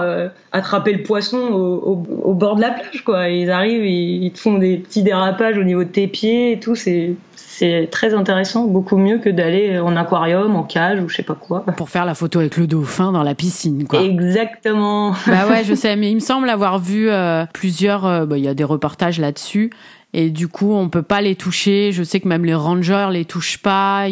[0.51, 3.29] attraper le poisson au, au, bord de la plage, quoi.
[3.29, 6.59] Ils arrivent, ils, ils te font des petits dérapages au niveau de tes pieds et
[6.59, 6.75] tout.
[6.75, 11.23] C'est c'est très intéressant, beaucoup mieux que d'aller en aquarium, en cage ou je sais
[11.23, 11.65] pas quoi.
[11.75, 14.03] Pour faire la photo avec le dauphin dans la piscine, quoi.
[14.03, 15.15] Exactement.
[15.27, 18.05] Bah ouais, je sais, mais il me semble avoir vu euh, plusieurs.
[18.05, 19.71] Euh, bah, il y a des reportages là-dessus
[20.13, 21.91] et du coup on peut pas les toucher.
[21.91, 24.05] Je sais que même les rangers les touchent pas.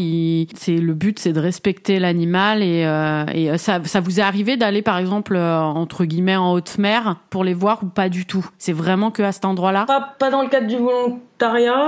[0.55, 4.57] C'est le but, c'est de respecter l'animal et, euh, et ça, ça vous est arrivé
[4.57, 8.45] d'aller par exemple entre guillemets en haute mer pour les voir ou pas du tout?
[8.57, 9.85] C'est vraiment que à cet endroit-là?
[9.85, 10.77] Pas, pas dans le cadre du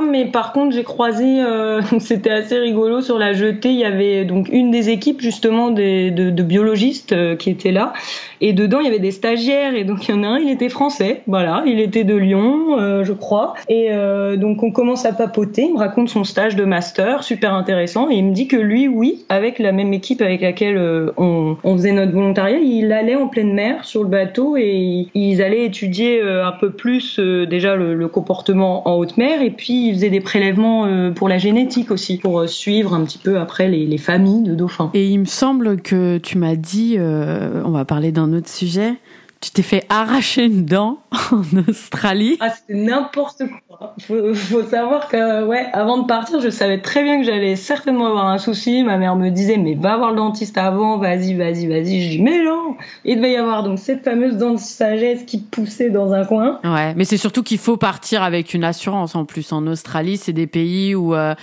[0.10, 3.70] mais par contre j'ai croisé, euh, c'était assez rigolo sur la jetée.
[3.70, 7.94] Il y avait donc une des équipes justement de, biologistes qui était là.
[8.42, 9.76] Et dedans il y avait des stagiaires.
[9.76, 13.04] Et donc il y en a un, il était français, voilà, il était de Lyon,
[13.04, 13.54] je crois.
[13.70, 17.54] Et euh, donc on commence à papoter, il me raconte son stage de master, super
[17.54, 21.12] intéressant, et il me dit que lui, oui, avec la même équipe avec laquelle euh,
[21.18, 25.66] on, faisait notre volontariat, il allait en pleine mer sur le bateau et ils allaient
[25.66, 30.10] étudier euh, un peu plus déjà le, comportement en haute mer, et puis ils faisaient
[30.10, 34.44] des prélèvements pour la génétique aussi, pour suivre un petit peu après les, les familles
[34.44, 34.92] de dauphins.
[34.94, 38.94] Et il me semble que tu m'as dit, on va parler d'un autre sujet,
[39.40, 41.00] tu t'es fait arracher une dent
[41.32, 42.38] en Australie.
[42.40, 43.96] Ah, c'était n'importe quoi.
[44.00, 48.08] Faut, faut savoir que, ouais, avant de partir, je savais très bien que j'allais certainement
[48.08, 48.84] avoir un souci.
[48.84, 52.02] Ma mère me disait, mais va voir le dentiste avant, vas-y, vas-y, vas-y.
[52.02, 52.76] Je dis, mais non!
[53.06, 56.60] Il devait y avoir donc cette fameuse dent de sagesse qui poussait dans un coin.
[56.64, 59.52] Ouais, mais c'est surtout qu'il faut partir avec une assurance en plus.
[59.52, 61.36] En Australie, c'est des pays où, euh,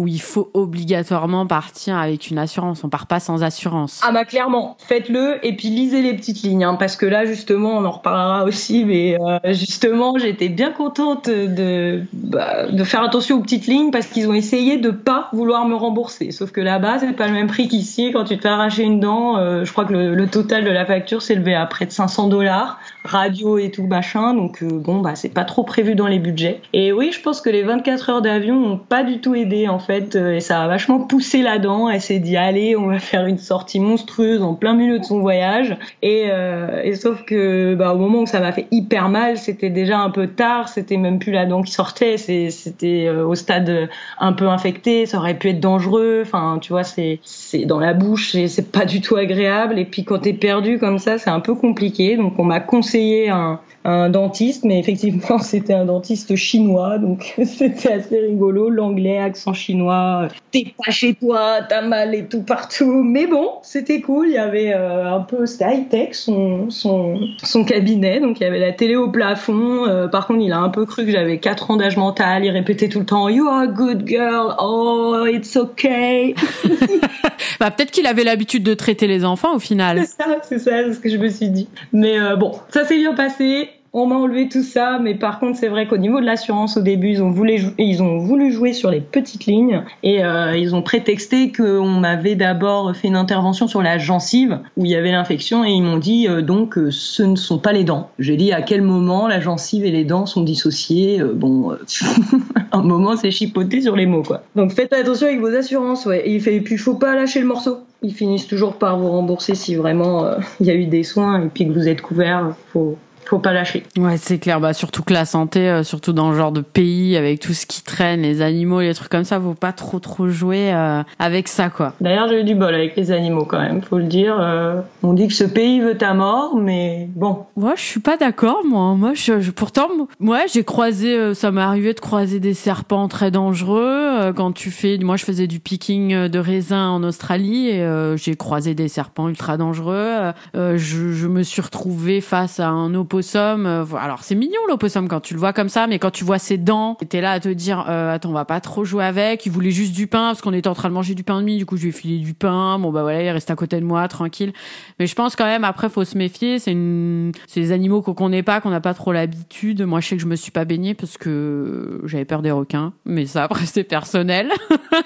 [0.00, 2.82] où il faut obligatoirement partir avec une assurance.
[2.84, 4.00] On part pas sans assurance.
[4.02, 7.76] Ah bah clairement, faites-le et puis lisez les petites lignes, hein, parce que là justement,
[7.76, 13.36] on en reparlera aussi, mais euh, justement, j'étais bien contente de bah, de faire attention
[13.36, 16.30] aux petites lignes parce qu'ils ont essayé de pas vouloir me rembourser.
[16.30, 18.10] Sauf que là-bas, c'est pas le même prix qu'ici.
[18.10, 20.86] Quand tu te fais arracher une dent, euh, je crois que le, total de la
[20.86, 24.34] facture s'est élevé à près de 500 dollars, radio et tout machin.
[24.34, 26.60] Donc euh, bon bah c'est pas trop prévu dans les budgets.
[26.72, 29.78] Et oui, je pense que les 24 heures d'avion n'ont pas du tout aidé en
[29.78, 31.88] fait euh, et ça a vachement poussé la dent.
[31.88, 35.20] Elle s'est dit allez, on va faire une sortie monstrueuse en plein milieu de son
[35.20, 35.76] voyage.
[36.02, 39.70] Et, euh, et sauf que bah, au moment où ça m'a fait hyper mal, c'était
[39.70, 40.68] déjà un peu tard.
[40.68, 42.16] C'était même plus la dent qui sortait.
[42.18, 45.06] C'était euh, au stade un peu infecté.
[45.06, 46.20] Ça aurait pu être dangereux.
[46.22, 49.78] Enfin, tu vois, c'est c'est dans la bouche et c'est pas du tout agréable.
[49.78, 52.16] Et puis quand t'es perdu comme ça, c'est un peu compliqué.
[52.16, 57.92] Donc on m'a conseillé un un dentiste, mais effectivement c'était un dentiste chinois, donc c'était
[57.92, 63.02] assez rigolo, l'anglais, accent chinois noix, t'es pas chez toi, t'as mal et tout partout.
[63.02, 64.28] Mais bon, c'était cool.
[64.28, 68.42] Il y avait euh, un peu, c'était high tech son, son, son cabinet, donc il
[68.42, 69.86] y avait la télé au plafond.
[69.86, 72.44] Euh, par contre, il a un peu cru que j'avais 4 ans d'âge mental.
[72.44, 74.54] Il répétait tout le temps You are a good girl.
[74.58, 76.34] Oh, it's okay.
[77.60, 80.00] bah peut-être qu'il avait l'habitude de traiter les enfants au final.
[80.00, 81.68] C'est ça, c'est ça, c'est ce que je me suis dit.
[81.92, 85.68] Mais bon, ça s'est bien passé on m'a enlevé tout ça, mais par contre c'est
[85.68, 89.82] vrai qu'au niveau de l'assurance au début ils ont voulu jouer, sur les petites lignes
[90.02, 94.84] et euh, ils ont prétexté qu'on m'avait d'abord fait une intervention sur la gencive où
[94.84, 97.72] il y avait l'infection et ils m'ont dit euh, donc euh, ce ne sont pas
[97.72, 98.10] les dents.
[98.18, 101.20] J'ai dit à quel moment la gencive et les dents sont dissociées.
[101.34, 101.76] bon,
[102.72, 104.42] un moment c'est chipoté sur les mots quoi.
[104.54, 106.28] Donc faites attention avec vos assurances ouais.
[106.28, 107.78] Et il puis faut pas lâcher le morceau.
[108.02, 111.48] Ils finissent toujours par vous rembourser si vraiment il y a eu des soins et
[111.48, 112.54] puis que vous êtes couvert.
[112.72, 112.96] Faut
[113.30, 113.84] faut pas lâcher.
[113.96, 114.60] Ouais, c'est clair.
[114.60, 117.64] Bah, surtout que la santé, euh, surtout dans le genre de pays avec tout ce
[117.64, 121.46] qui traîne, les animaux, les trucs comme ça, faut pas trop trop jouer euh, avec
[121.46, 121.94] ça, quoi.
[122.00, 124.36] D'ailleurs, j'ai eu du bol avec les animaux quand même, faut le dire.
[124.40, 127.44] Euh, on dit que ce pays veut ta mort, mais bon.
[127.56, 128.94] Moi, je suis pas d'accord, moi.
[128.94, 129.86] Moi, je, pourtant,
[130.18, 134.98] moi, j'ai croisé, ça m'est arrivé de croiser des serpents très dangereux quand tu fais.
[134.98, 139.56] Moi, je faisais du picking de raisin en Australie et j'ai croisé des serpents ultra
[139.56, 140.32] dangereux.
[140.54, 145.34] je, me suis retrouvée face à un opposé euh, alors c'est mignon l'opossum quand tu
[145.34, 147.84] le vois comme ça, mais quand tu vois ses dents, t'es là à te dire
[147.88, 149.46] euh, attends on va pas trop jouer avec.
[149.46, 151.44] Il voulait juste du pain parce qu'on était en train de manger du pain de
[151.44, 151.58] mie.
[151.58, 152.78] Du coup je lui ai filé du pain.
[152.78, 154.52] Bon bah voilà il reste à côté de moi tranquille.
[154.98, 156.58] Mais je pense quand même après faut se méfier.
[156.58, 159.82] C'est une des animaux qu'on connaît pas, qu'on n'a pas trop l'habitude.
[159.82, 162.92] Moi je sais que je me suis pas baignée parce que j'avais peur des requins.
[163.04, 164.50] Mais ça après c'est personnel.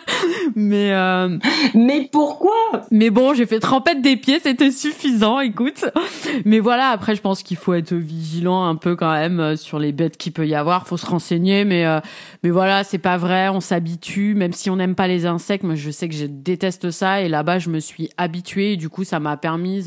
[0.57, 1.39] mais euh...
[1.75, 2.53] mais pourquoi?
[2.91, 5.41] Mais bon j'ai fait trempette des pieds c'était suffisant.
[5.41, 5.85] Écoute.
[6.45, 9.79] Mais voilà après je pense qu'il faut être vigilant un peu quand même euh, sur
[9.79, 10.87] les bêtes qu'il peut y avoir.
[10.87, 12.01] Faut se renseigner, mais euh,
[12.45, 13.49] mais voilà, c'est pas vrai.
[13.49, 15.65] On s'habitue, même si on n'aime pas les insectes.
[15.65, 18.73] Moi, je sais que je déteste ça, et là-bas, je me suis habituée.
[18.73, 19.87] Et du coup, ça m'a permis.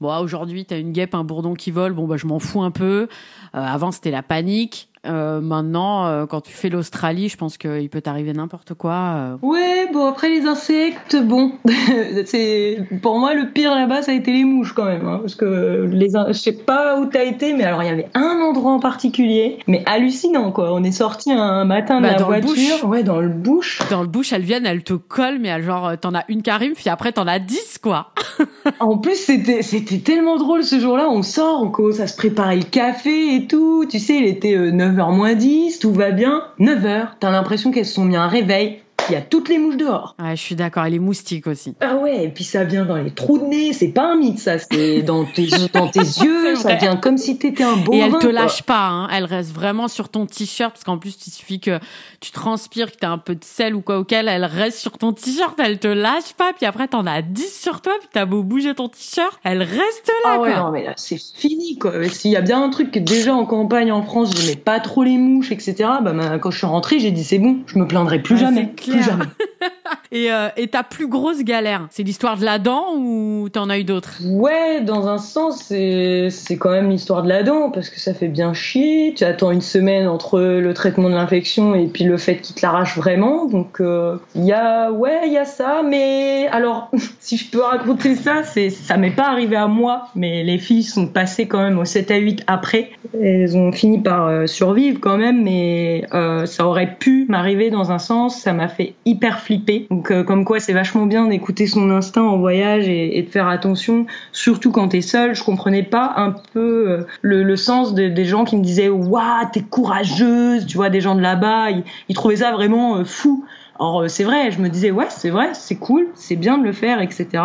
[0.00, 1.92] bon, aujourd'hui, t'as une guêpe, un bourdon qui vole.
[1.94, 3.08] Bon, bah, je m'en fous un peu.
[3.54, 4.90] Euh, avant, c'était la panique.
[5.08, 8.92] Euh, maintenant, euh, quand tu fais l'Australie, je pense qu'il peut t'arriver n'importe quoi.
[8.92, 9.36] Euh.
[9.42, 11.52] Ouais, bon après les insectes, bon,
[12.26, 15.34] c'est pour moi le pire là-bas, ça a été les mouches quand même, hein, parce
[15.34, 18.72] que les, je sais pas où t'as été, mais alors il y avait un endroit
[18.72, 20.72] en particulier, mais hallucinant quoi.
[20.72, 23.80] On est sorti un matin de bah, la voiture, ouais, dans le bush.
[23.90, 26.74] Dans le bush, elles viennent, elles te collent, mais genre t'en as une qui arrive,
[26.74, 28.12] puis après t'en as dix quoi.
[28.80, 32.56] en plus c'était c'était tellement drôle ce jour-là, on sort, on commence à se préparer
[32.56, 36.44] le café et tout, tu sais, il était 9 9h moins 10, tout va bien.
[36.58, 39.76] 9h, t'as l'impression qu'elles se sont mis un réveil il y a toutes les mouches
[39.76, 40.14] dehors.
[40.18, 41.74] Ouais, je suis d'accord, et les moustiques aussi.
[41.80, 44.38] Ah ouais, et puis ça vient dans les trous de nez, c'est pas un mythe
[44.38, 47.98] ça, c'est dans tes, dans tes yeux, ça vient comme si t'étais un beau Et
[47.98, 49.08] elle te lâche pas, hein.
[49.12, 51.78] elle reste vraiment sur ton t-shirt, parce qu'en plus il suffit que
[52.20, 55.12] tu transpires, que t'as un peu de sel ou quoi auquel, elle reste sur ton
[55.12, 58.42] t-shirt, elle te lâche pas, puis après t'en as 10 sur toi, puis t'as beau
[58.42, 60.30] bouger ton t-shirt, elle reste là.
[60.34, 61.92] Ah ouais, non mais là c'est fini quoi.
[62.08, 65.02] S'il y a bien un truc que déjà en campagne en France, j'aimais pas trop
[65.02, 65.74] les mouches, etc.
[66.02, 68.72] Bah quand je suis rentrée, j'ai dit c'est bon, je me plaindrai plus jamais.
[70.12, 73.78] et, euh, et ta plus grosse galère, c'est l'histoire de la dent ou t'en as
[73.78, 74.20] eu d'autres?
[74.24, 78.14] Ouais, dans un sens, c'est, c'est quand même l'histoire de la dent parce que ça
[78.14, 79.14] fait bien chier.
[79.16, 82.62] Tu attends une semaine entre le traitement de l'infection et puis le fait qu'il te
[82.62, 83.46] l'arrache vraiment.
[83.46, 85.82] Donc il euh, y a, ouais, il y a ça.
[85.84, 90.44] Mais alors, si je peux raconter ça, c'est, ça m'est pas arrivé à moi, mais
[90.44, 92.90] les filles sont passées quand même au 7 à 8 après.
[93.20, 96.04] Elles ont fini par euh, survivre quand même, mais
[96.46, 98.40] ça aurait pu m'arriver dans un sens.
[98.40, 99.86] Ça m'a fait hyper flipper.
[99.90, 103.48] Donc euh, comme quoi c'est vachement bien d'écouter son instinct en voyage et, de faire
[103.48, 105.34] attention, surtout quand t'es seul.
[105.34, 109.62] Je comprenais pas un peu euh, le, sens des gens qui me disaient waouh t'es
[109.62, 111.68] courageuse, tu vois des gens de là-bas,
[112.08, 113.44] ils, trouvaient ça vraiment euh, fou.
[113.80, 116.72] Alors c'est vrai, je me disais ouais c'est vrai, c'est cool, c'est bien de le
[116.72, 117.42] faire, etc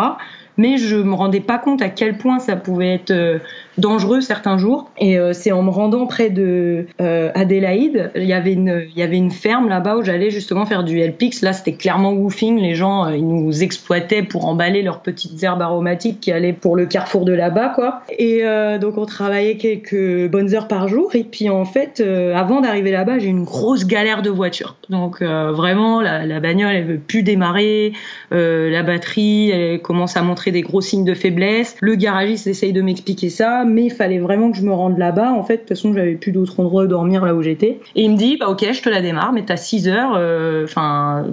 [0.58, 3.40] mais je me rendais pas compte à quel point ça pouvait être
[3.78, 4.90] dangereux certains jours.
[4.98, 8.98] Et euh, c'est en me rendant près de euh, Adélaïde, il y avait une, il
[8.98, 11.42] y avait une ferme là-bas où j'allais justement faire du LPX.
[11.42, 12.60] Là, c'était clairement woofing.
[12.60, 16.86] Les gens, ils nous exploitaient pour emballer leurs petites herbes aromatiques qui allaient pour le
[16.86, 18.02] carrefour de là-bas, quoi.
[18.18, 18.44] Et
[18.80, 21.16] donc on travaillait quelques bonnes heures par jour.
[21.16, 22.02] Et puis en fait,
[22.36, 24.76] avant d'arriver là-bas, j'ai une grosse galère de voiture.
[24.90, 27.94] Donc vraiment, la, la, bagnole, elle veut plus démarrer.
[28.32, 31.76] la batterie, elle commence à montrer des gros signes de faiblesse.
[31.82, 35.32] Le garagiste essaye de m'expliquer ça, mais il fallait vraiment que je me rende là-bas.
[35.32, 37.80] En fait, de toute façon, j'avais plus d'autre endroit où dormir là où j'étais.
[37.96, 40.66] Et il me dit, bah ok, je te la démarre, mais t'as 6 heures, euh,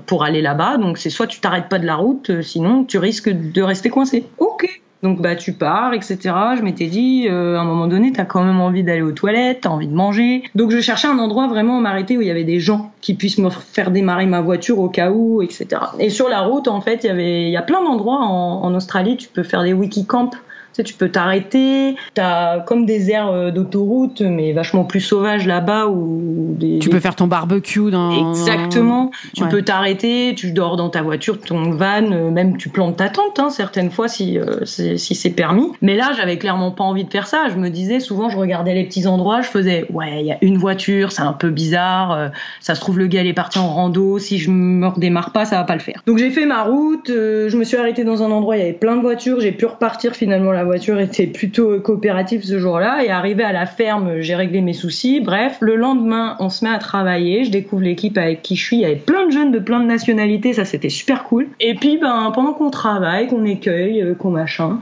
[0.07, 0.77] pour aller là-bas.
[0.77, 3.91] Donc c'est soit tu t'arrêtes pas de la route, euh, sinon tu risques de rester
[3.91, 4.25] coincé.
[4.39, 4.81] Ok.
[5.03, 6.19] Donc bah tu pars, etc.
[6.59, 9.63] Je m'étais dit, euh, à un moment donné, t'as quand même envie d'aller aux toilettes,
[9.63, 10.43] t'as envie de manger.
[10.55, 13.39] Donc je cherchais un endroit vraiment m'arrêter où il y avait des gens qui puissent
[13.39, 15.67] me faire démarrer ma voiture au cas où, etc.
[15.99, 18.63] Et sur la route, en fait, il y avait, il y a plein d'endroits en,
[18.63, 19.17] en Australie.
[19.17, 20.39] Tu peux faire des wikicamps tu,
[20.81, 21.97] sais, tu peux t'arrêter.
[22.15, 25.87] T'as comme des aires euh, d'autoroute, mais vachement plus sauvages là-bas.
[25.87, 28.31] Où des, tu peux faire ton barbecue dans.
[28.31, 29.11] Exactement.
[29.35, 33.09] Tu peux t'arrêter, tu dors dans ta voiture, ton van, euh, même tu plantes ta
[33.09, 35.73] tente, hein, certaines fois si euh, si c'est permis.
[35.83, 37.47] Mais là, j'avais clairement pas envie de faire ça.
[37.51, 40.39] Je me disais, souvent, je regardais les petits endroits, je faisais, ouais, il y a
[40.43, 42.31] une voiture, c'est un peu bizarre.
[42.61, 44.19] ça se trouve, le gars il est parti en rando.
[44.19, 46.03] Si je me redémarre pas, ça va pas le faire.
[46.07, 47.09] Donc j'ai fait ma route.
[47.09, 49.41] je me suis arrêtée dans un endroit, il y avait plein de voitures.
[49.41, 53.05] J'ai pu repartir finalement la voiture était plutôt coopérative ce jour-là.
[53.05, 55.21] Et arrivé à la ferme, j'ai réglé mes soucis.
[55.21, 57.45] Bref, le lendemain, on se met à travailler.
[57.45, 58.83] Je découvre l'équipe avec qui je suis.
[58.83, 60.53] Il plein de jeunes de plein de nationalités.
[60.53, 61.49] Ça, c'était super cool.
[61.59, 64.79] Et puis, ben, pendant qu'on travaille, qu'on écueille, euh, qu'on machin,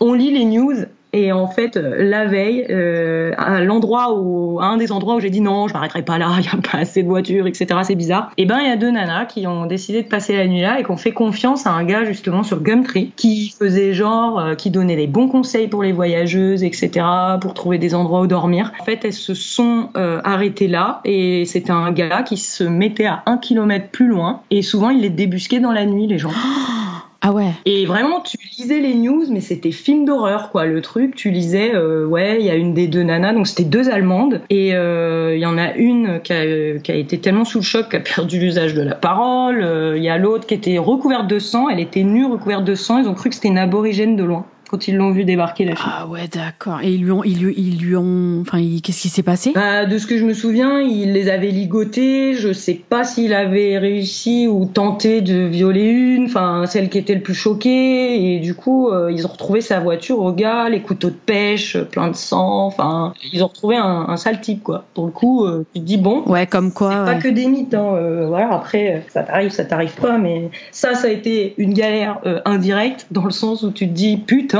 [0.00, 0.74] on lit les news
[1.14, 5.20] et en fait, euh, la veille, euh, à l'endroit où, à un des endroits où
[5.20, 7.66] j'ai dit non, je m'arrêterai pas là, il y a pas assez de voitures, etc.
[7.82, 8.30] C'est bizarre.
[8.36, 10.78] Et ben, il y a deux nanas qui ont décidé de passer la nuit là
[10.78, 14.54] et qui ont fait confiance à un gars justement sur Gumtree qui faisait genre, euh,
[14.54, 17.06] qui donnait des bons conseils pour les voyageuses, etc.
[17.40, 18.72] Pour trouver des endroits où dormir.
[18.78, 23.06] En fait, elles se sont euh, arrêtées là et c'était un gars qui se mettait
[23.06, 26.32] à un kilomètre plus loin et souvent il les débusquait dans la nuit les gens.
[27.20, 27.50] Ah ouais.
[27.64, 30.66] Et vraiment, tu lisais les news, mais c'était film d'horreur, quoi.
[30.66, 33.64] Le truc, tu lisais, euh, ouais, il y a une des deux nanas, donc c'était
[33.64, 37.44] deux Allemandes, et euh, il y en a une qui a, qui a, été tellement
[37.44, 39.62] sous le choc qu'elle a perdu l'usage de la parole.
[39.62, 42.76] Euh, il y a l'autre qui était recouverte de sang, elle était nue, recouverte de
[42.76, 42.98] sang.
[42.98, 45.74] Ils ont cru que c'était une aborigène de loin quand ils l'ont vu débarquer la.
[45.78, 46.80] Ah ouais, d'accord.
[46.82, 49.52] Et ils lui ont, ils lui, ils lui ont, enfin, qu'est-ce qui s'est passé?
[49.54, 52.34] Bah, De ce que je me souviens, il les avait ligotés.
[52.34, 57.14] Je sais pas s'il avait réussi ou tenté de violer une, enfin celle qui était
[57.14, 58.34] le plus choquée.
[58.34, 61.76] Et du coup, euh, ils ont retrouvé sa voiture au gars, les couteaux de pêche,
[61.90, 62.66] plein de sang.
[62.66, 64.84] Enfin, ils ont retrouvé un, un sale type quoi.
[64.94, 66.22] Pour le coup, euh, tu te dis bon.
[66.26, 66.88] Ouais, comme quoi.
[67.04, 67.04] Ouais.
[67.04, 67.74] Pas que des mythes.
[67.74, 67.94] Hein.
[67.94, 68.52] Euh, voilà.
[68.52, 73.06] Après, ça t'arrive, ça t'arrive pas, mais ça, ça a été une galère euh, indirecte
[73.10, 74.57] dans le sens où tu te dis putain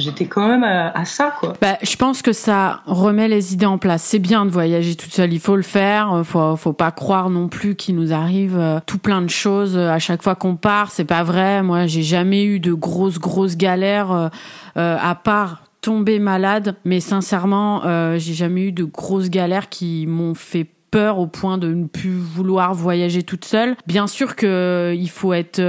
[0.00, 1.54] j'étais quand même à, ça quoi.
[1.60, 4.02] Bah, je pense que ça remet les idées en place.
[4.02, 6.22] C'est bien de voyager toute seule, il faut le faire.
[6.24, 9.90] Faut faut pas croire non plus qu'il nous arrive euh, tout plein de choses euh,
[9.90, 10.90] à chaque fois qu'on part.
[10.90, 11.62] C'est pas vrai.
[11.62, 14.30] Moi, j'ai jamais eu de grosses grosses galères
[14.76, 16.76] euh, à part tomber malade.
[16.84, 17.82] Mais sincèrement,
[18.18, 22.18] j'ai jamais eu de grosses galères qui m'ont fait peur au point de ne plus
[22.18, 23.76] vouloir voyager toute seule.
[23.86, 25.60] Bien sûr que il faut être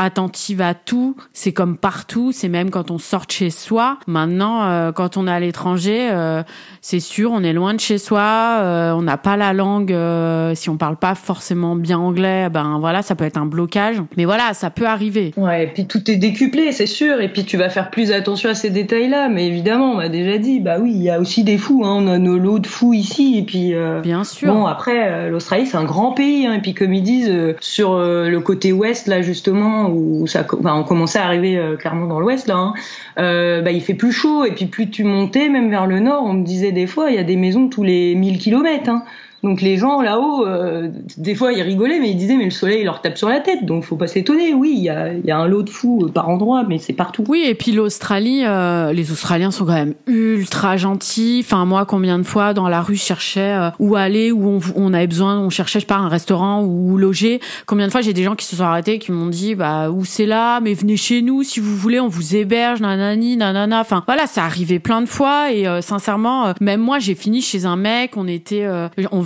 [0.00, 1.14] attentive à tout.
[1.32, 2.32] C'est comme partout.
[2.32, 3.98] C'est même quand on sort de chez soi.
[4.06, 6.42] Maintenant, euh, quand on est à l'étranger, euh,
[6.80, 8.60] c'est sûr, on est loin de chez soi.
[8.60, 9.94] Euh, on n'a pas la langue.
[10.54, 13.96] si on parle pas forcément bien anglais, ben voilà, ça peut être un blocage.
[14.16, 15.32] Mais voilà, ça peut arriver.
[15.36, 15.64] Ouais.
[15.64, 17.20] Et puis tout est décuplé, c'est sûr.
[17.20, 19.28] Et puis tu vas faire plus attention à ces détails-là.
[19.28, 21.82] Mais évidemment, on m'a déjà dit, bah oui, il y a aussi des fous.
[21.84, 21.98] Hein.
[22.02, 23.36] On a nos lots de fous ici.
[23.36, 23.74] Et puis.
[24.02, 24.54] bien sûr.
[24.54, 26.46] Bon, après, l'Australie, c'est un grand pays.
[26.46, 26.54] Hein.
[26.54, 31.18] Et puis comme ils disent, sur le côté ouest, là justement où ça, on commençait
[31.18, 32.74] à arriver euh, clairement dans l'ouest là, hein,
[33.18, 36.24] euh, bah, il fait plus chaud et puis plus tu montais, même vers le nord,
[36.24, 38.90] on me disait des fois il y a des maisons tous les 1000 kilomètres.
[38.90, 39.04] Hein.
[39.42, 42.84] Donc les gens là-haut, euh, des fois ils rigolaient, mais ils disaient mais le soleil
[42.84, 44.52] leur tape sur la tête, donc faut pas s'étonner.
[44.52, 46.92] Oui, il y a, y a, un lot de fous euh, par endroit, mais c'est
[46.92, 47.24] partout.
[47.26, 51.42] Oui, et puis l'Australie, euh, les Australiens sont quand même ultra gentils.
[51.44, 54.92] Enfin moi, combien de fois dans la rue cherchais euh, où aller, où on, on,
[54.92, 57.40] avait besoin, on cherchait je sais pas un restaurant ou loger.
[57.64, 60.04] Combien de fois j'ai des gens qui se sont arrêtés, qui m'ont dit bah où
[60.04, 63.80] c'est là, mais venez chez nous si vous voulez, on vous héberge, nanani, nanana.
[63.80, 67.76] Enfin voilà, ça arrivait plein de fois et sincèrement, même moi j'ai fini chez un
[67.76, 68.66] mec, on était,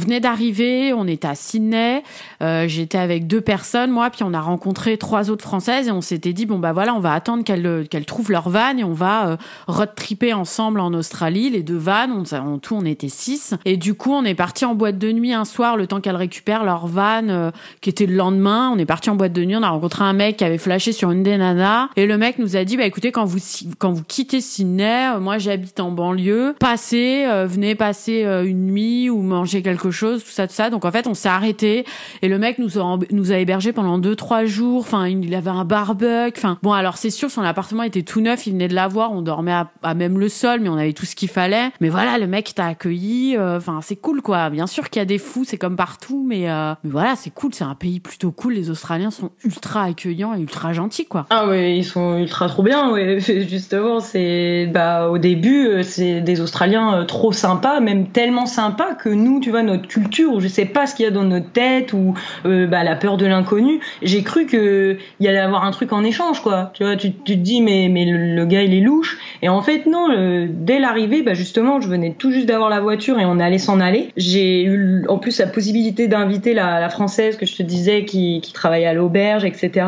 [0.04, 2.02] venait d'arriver, on était à Sydney,
[2.42, 6.00] euh, j'étais avec deux personnes, moi, puis on a rencontré trois autres françaises et on
[6.00, 8.92] s'était dit bon bah voilà, on va attendre qu'elles qu'elles trouvent leur van et on
[8.92, 9.36] va euh,
[9.66, 13.54] road tripper ensemble en Australie, les deux vannes, on, en tout on était six.
[13.64, 16.16] Et du coup on est parti en boîte de nuit un soir le temps qu'elles
[16.16, 19.56] récupèrent leur van euh, qui était le lendemain, on est parti en boîte de nuit,
[19.56, 21.88] on a rencontré un mec qui avait flashé sur une des nanas.
[21.96, 23.38] Et le mec nous a dit bah écoutez quand vous
[23.78, 29.10] quand vous quittez Sydney, euh, moi j'habite en banlieue, passez, euh, venez passer une nuit
[29.10, 30.70] ou manger quelque chose, tout ça tout ça.
[30.70, 31.85] Donc en fait on s'est arrêté
[32.22, 34.80] et le mec nous a, nous a hébergé pendant deux trois jours.
[34.80, 36.38] Enfin, il avait un barbecue.
[36.38, 38.46] Enfin, bon, alors c'est sûr, son appartement était tout neuf.
[38.46, 39.12] Il venait de l'avoir.
[39.12, 41.70] On dormait à, même le sol, mais on avait tout ce qu'il fallait.
[41.80, 43.37] Mais voilà, le mec t'a accueilli.
[43.37, 44.50] Euh, enfin, c'est cool, quoi.
[44.50, 47.30] Bien sûr qu'il y a des fous, c'est comme partout, mais, euh, mais voilà, c'est
[47.30, 47.54] cool.
[47.54, 48.54] C'est un pays plutôt cool.
[48.54, 51.26] Les Australiens sont ultra accueillants et ultra gentils, quoi.
[51.30, 52.90] Ah oui, ils sont ultra trop bien.
[52.90, 53.18] Ouais.
[53.20, 59.09] Justement, c'est bah au début, euh, c'est des Australiens trop sympas, même tellement sympas que
[59.09, 61.50] nous, tu vois, notre culture ou je sais pas ce qu'il y a dans notre
[61.50, 62.14] tête ou
[62.46, 63.80] euh, bah, la peur de l'inconnu.
[64.02, 66.70] J'ai cru que il y allait avoir un truc en échange, quoi.
[66.74, 69.18] Tu vois, tu, te dis mais mais le, gars il est louche.
[69.42, 70.08] Et en fait non.
[70.48, 73.80] dès l'arrivée, bah justement, je venais tout juste d'avoir la voiture et on allait s'en
[73.80, 74.10] aller.
[74.16, 78.52] J'ai eu en plus la possibilité d'inviter la, française que je te disais qui, qui
[78.52, 79.87] travaillait à l'auberge, etc.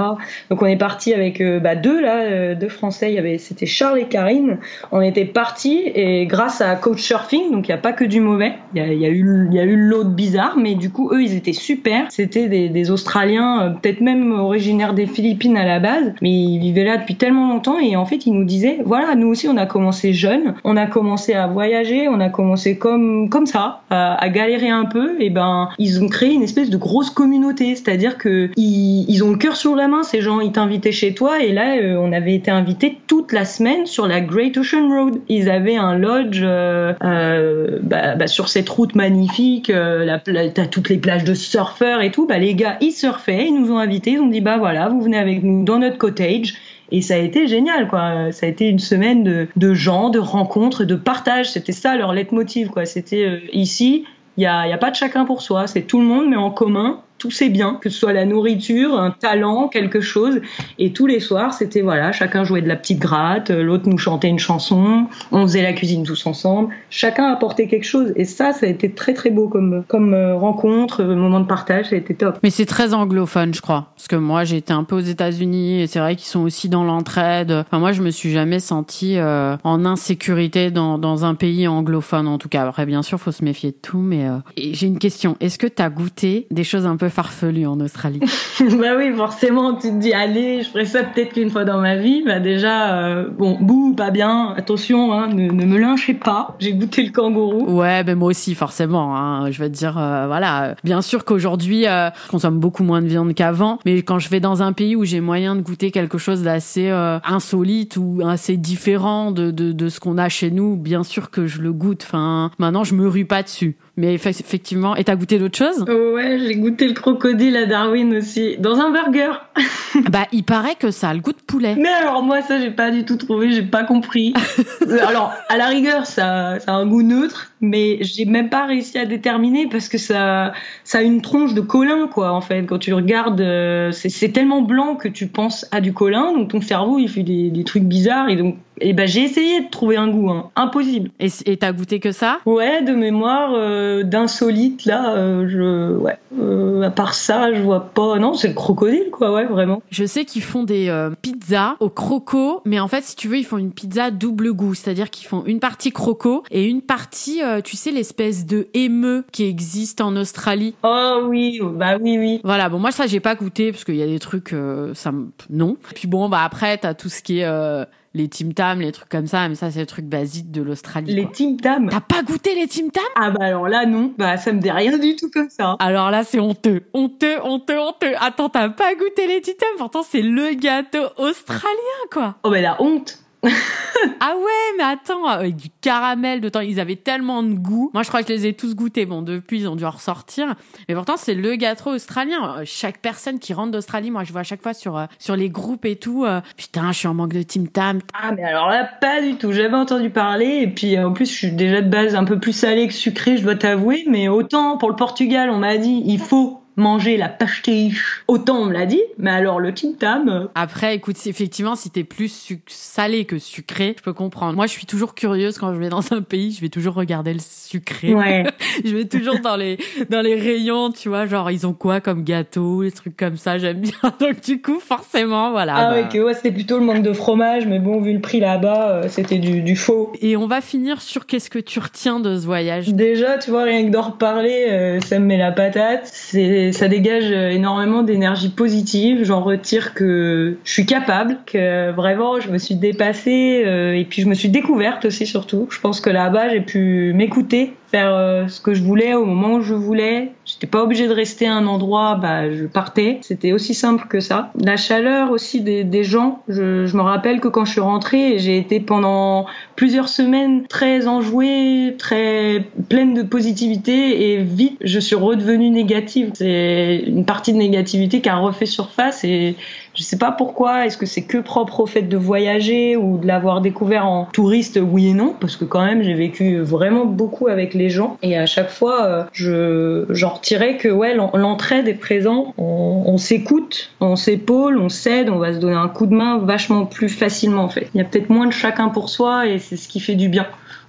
[0.51, 3.37] Donc on est parti avec euh, bah, deux là, euh, deux français.
[3.39, 4.59] C'était Charles et Karine.
[4.93, 8.21] On était partis et grâce à Coach Surfing, donc il y a pas que du
[8.21, 8.55] mauvais.
[8.75, 11.11] Il y a, y a, eu il y a eu l'autre bizarre, mais du coup
[11.13, 12.07] eux ils étaient super.
[12.11, 16.59] C'était des, des Australiens, euh, peut-être même originaires des Philippines à la base, mais ils
[16.59, 19.57] vivaient là depuis tellement longtemps et en fait ils nous disaient voilà nous aussi on
[19.57, 24.15] a commencé jeune, on a commencé à voyager, on a commencé comme comme ça à,
[24.15, 28.19] à galérer un peu et ben ils ont créé une espèce de grosse communauté, c'est-à-dire
[28.19, 31.43] que ils, ils ont le cœur sur la main ces gens, ils t'invitaient chez toi
[31.43, 35.21] et là euh, on avait été invités toute la semaine sur la Great Ocean Road.
[35.29, 40.89] Ils avaient un lodge euh, euh, bah, bah, sur cette route magnifique, euh, t'as toutes
[40.89, 42.27] les plages de surfeurs et tout.
[42.27, 45.01] Bah les gars ils surfaient, ils nous ont invités, ils ont dit bah voilà vous
[45.01, 46.55] venez avec nous dans notre cottage.
[46.93, 48.31] Et ça a été génial, quoi.
[48.31, 51.51] Ça a été une semaine de, gens, de rencontres, de partage.
[51.51, 52.87] C'était ça leur leitmotiv, quoi.
[52.87, 54.05] C'était ici,
[54.37, 55.67] il y a, y a pas de chacun pour soi.
[55.67, 58.99] C'est tout le monde, mais en commun tous ces biens, que ce soit la nourriture,
[58.99, 60.41] un talent, quelque chose.
[60.79, 64.29] Et tous les soirs, c'était voilà, chacun jouait de la petite gratte, l'autre nous chantait
[64.29, 66.75] une chanson, on faisait la cuisine tous ensemble.
[66.91, 68.13] Chacun apportait quelque chose.
[68.17, 71.47] Et ça, ça a été très très beau comme comme euh, rencontre, euh, moment de
[71.47, 72.39] partage, ça a été top.
[72.43, 75.83] Mais c'est très anglophone, je crois, parce que moi j'ai été un peu aux États-Unis
[75.83, 77.51] et c'est vrai qu'ils sont aussi dans l'entraide.
[77.53, 82.29] Enfin moi, je me suis jamais sentie euh, en insécurité dans dans un pays anglophone
[82.29, 82.67] en tout cas.
[82.67, 85.37] Après, bien sûr, faut se méfier de tout, mais j'ai une question.
[85.41, 88.21] Est-ce que tu as goûté des choses un peu farfelu en Australie.
[88.61, 91.97] bah oui, forcément, tu te dis, allez, je ferai ça peut-être qu'une fois dans ma
[91.97, 92.23] vie.
[92.25, 96.57] Bah déjà, euh, bon, bouh, pas bien, attention, hein, ne, ne, me lynchez pas.
[96.59, 97.79] J'ai goûté le kangourou.
[97.79, 99.17] Ouais, ben moi aussi, forcément.
[99.17, 103.03] Hein, je vais te dire, euh, voilà, bien sûr qu'aujourd'hui, euh, je consomme beaucoup moins
[103.03, 105.91] de viande qu'avant, mais quand je vais dans un pays où j'ai moyen de goûter
[105.91, 106.91] quelque chose d'assez
[107.25, 111.47] insolite ou assez différent de, de, de ce qu'on a chez nous, bien sûr que
[111.47, 112.05] je le goûte.
[112.07, 113.77] Enfin, maintenant, je me rue pas dessus.
[113.99, 115.83] Mais effectivement, et t'as goûté d'autres choses?
[115.89, 119.33] Ouais, j'ai goûté le crocodile à Darwin aussi, dans un burger.
[120.11, 121.77] bah, il paraît que ça a le goût de poulet.
[121.79, 124.35] Mais alors moi, ça, j'ai pas du tout trouvé, j'ai pas compris.
[125.09, 128.99] alors, à la rigueur, ça, ça a un goût neutre, mais j'ai même pas réussi
[128.99, 130.53] à déterminer parce que ça,
[130.85, 132.67] ça a une tronche de colin, quoi, en fait.
[132.67, 136.61] Quand tu regardes, euh, c'est tellement blanc que tu penses à du colin, donc ton
[136.61, 139.97] cerveau, il fait des, des trucs bizarres, et donc et ben j'ai essayé de trouver
[139.97, 140.51] un goût, hein.
[140.57, 141.11] impossible.
[141.19, 142.41] Et t'as goûté que ça?
[142.47, 146.19] Ouais, de mémoire, euh, d'insolite là, euh, je ouais.
[146.39, 148.19] Euh, à part ça, je vois pas.
[148.19, 149.83] Non, c'est le crocodile quoi, ouais, vraiment.
[149.91, 153.45] Je sais qu'ils font des pizzas au croco, mais en fait, si tu veux, ils
[153.45, 157.77] font une pizza double goût, c'est-à-dire qu'ils font une partie croco et une partie, tu
[157.77, 160.75] sais, l'espèce de émeu qui existe en Australie.
[160.83, 162.41] Oh oui, bah oui, oui.
[162.45, 164.55] Voilà, bon moi ça j'ai pas goûté parce qu'il y a des trucs,
[164.95, 165.13] ça
[165.49, 165.77] non.
[165.95, 167.87] Puis bon bah après t'as tout ce qui est
[168.17, 171.15] les Tim Tam, les trucs comme ça, mais ça c'est le truc basique de l'Australie.
[171.15, 173.05] Les Tim Tam T'as pas goûté les Tim Tam?
[173.15, 175.77] Ah bah alors là non, bah ça me dit rien du tout comme ça.
[175.81, 178.15] Alors là c'est honteux, honteux, honteux, honteux.
[178.19, 179.69] Attends, t'as pas goûté les Tim Tam?
[179.77, 182.37] Pourtant c'est le gâteau australien quoi.
[182.43, 183.19] Oh bah la honte
[184.21, 187.91] ah ouais, mais attends, avec du caramel de temps, ils avaient tellement de goût.
[187.95, 189.07] Moi, je crois que je les ai tous goûtés.
[189.07, 190.55] Bon, depuis, ils ont dû en ressortir.
[190.89, 192.63] Mais pourtant, c'est le gâteau australien.
[192.65, 195.85] Chaque personne qui rentre d'Australie, moi, je vois à chaque fois sur, euh, les groupes
[195.85, 198.01] et tout, euh, putain, je suis en manque de Tim Tam.
[198.15, 199.53] Ah, mais alors là, pas du tout.
[199.53, 200.61] J'avais entendu parler.
[200.63, 203.37] Et puis, en plus, je suis déjà de base un peu plus salé que sucré,
[203.37, 204.05] je dois t'avouer.
[204.09, 207.95] Mais autant, pour le Portugal, on m'a dit, il faut manger la pastéis.
[208.29, 210.29] Autant on me l'a dit, mais alors le tim tam.
[210.29, 210.47] Euh.
[210.55, 214.55] Après, écoute, effectivement, si t'es plus salé que sucré, je peux comprendre.
[214.55, 217.33] Moi, je suis toujours curieuse quand je vais dans un pays, je vais toujours regarder
[217.33, 218.15] le sucré.
[218.15, 218.45] Ouais.
[218.85, 219.79] je vais toujours dans les
[220.11, 223.59] dans les rayons, tu vois, genre ils ont quoi comme gâteau, les trucs comme ça,
[223.59, 223.93] j'aime bien.
[224.21, 225.75] Donc du coup, forcément, voilà.
[225.77, 226.09] Ah bah...
[226.13, 229.09] ouais, ouais, c'était plutôt le manque de fromage, mais bon, vu le prix là-bas, euh,
[229.09, 230.13] c'était du, du faux.
[230.21, 232.89] Et on va finir sur qu'est-ce que tu retiens de ce voyage?
[232.89, 236.03] Déjà, tu vois, rien que d'en reparler, euh, ça me met la patate.
[236.05, 239.25] C'est ça dégage énormément d'énergie positive.
[239.25, 244.23] J'en retire que je suis capable, que vraiment je me suis dépassée euh, et puis
[244.23, 245.69] je me suis découverte aussi surtout.
[245.71, 249.55] Je pense que là-bas j'ai pu m'écouter faire euh, ce que je voulais au moment
[249.55, 250.33] où je voulais.
[250.45, 253.19] J'étais pas obligée de rester à un endroit, bah je partais.
[253.23, 254.53] C'était aussi simple que ça.
[254.61, 256.43] La chaleur aussi des, gens.
[256.49, 261.09] Je, je, me rappelle que quand je suis rentrée, j'ai été pendant plusieurs semaines très
[261.09, 266.31] enjouée, très pleine de positivité et vite je suis redevenue négative.
[266.35, 269.57] C'est une partie de négativité qui a refait surface et
[269.97, 270.87] Je sais pas pourquoi.
[270.87, 274.79] Est-ce que c'est que propre au fait de voyager ou de l'avoir découvert en touriste
[274.83, 278.37] Oui et non, parce que quand même j'ai vécu vraiment beaucoup avec les gens et
[278.37, 282.55] à chaque fois euh, je j'en retirais que ouais l'entraide est présente.
[282.59, 286.39] On, on s'écoute, on s'épaule, on s'aide, on va se donner un coup de main
[286.39, 287.89] vachement plus facilement en fait.
[287.95, 290.29] Il y a peut-être moins de chacun pour soi et c'est ce qui fait du
[290.29, 290.47] bien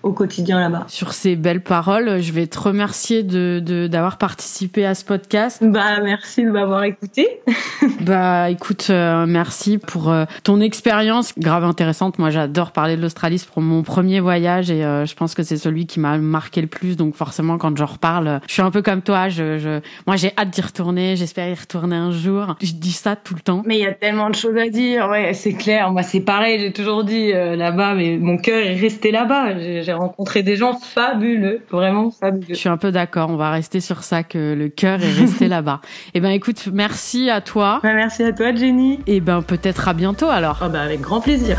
[0.07, 0.85] au quotidien là-bas.
[0.87, 5.61] Sur ces belles paroles, je vais te remercier de d'avoir participé à ce podcast.
[5.61, 7.41] Bah merci de m'avoir écouté.
[8.01, 12.19] bah écoute, euh, merci pour euh, ton expérience grave intéressante.
[12.19, 15.57] Moi, j'adore parler de l'Australie pour mon premier voyage et euh, je pense que c'est
[15.57, 16.95] celui qui m'a marqué le plus.
[16.95, 19.27] Donc forcément, quand j'en reparle, je suis un peu comme toi.
[19.29, 19.81] Je, je...
[20.05, 21.15] moi, j'ai hâte d'y retourner.
[21.17, 22.55] J'espère y retourner un jour.
[22.61, 23.63] Je dis ça tout le temps.
[23.65, 25.09] Mais il y a tellement de choses à dire.
[25.09, 25.91] Ouais, c'est clair.
[25.91, 26.59] Moi, c'est pareil.
[26.59, 31.61] J'ai toujours dit là-bas, mais mon cœur est resté là-bas j'ai rencontré des gens fabuleux,
[31.69, 32.45] vraiment fabuleux.
[32.49, 35.47] Je suis un peu d'accord, on va rester sur ça, que le cœur est resté
[35.47, 35.81] là-bas.
[36.13, 37.79] Eh ben écoute, merci à toi.
[37.83, 38.99] Merci à toi Jenny.
[39.07, 40.59] Et eh ben peut-être à bientôt alors.
[40.61, 41.57] Ah bah avec grand plaisir.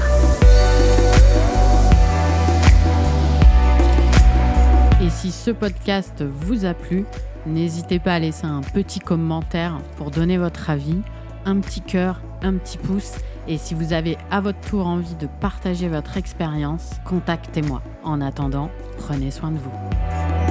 [5.05, 7.05] Et si ce podcast vous a plu,
[7.47, 10.99] n'hésitez pas à laisser un petit commentaire pour donner votre avis,
[11.47, 13.15] un petit cœur, un petit pouce
[13.47, 17.83] et si vous avez à votre tour envie de partager votre expérience, contactez-moi.
[18.05, 20.48] En attendant, prenez soin de vous.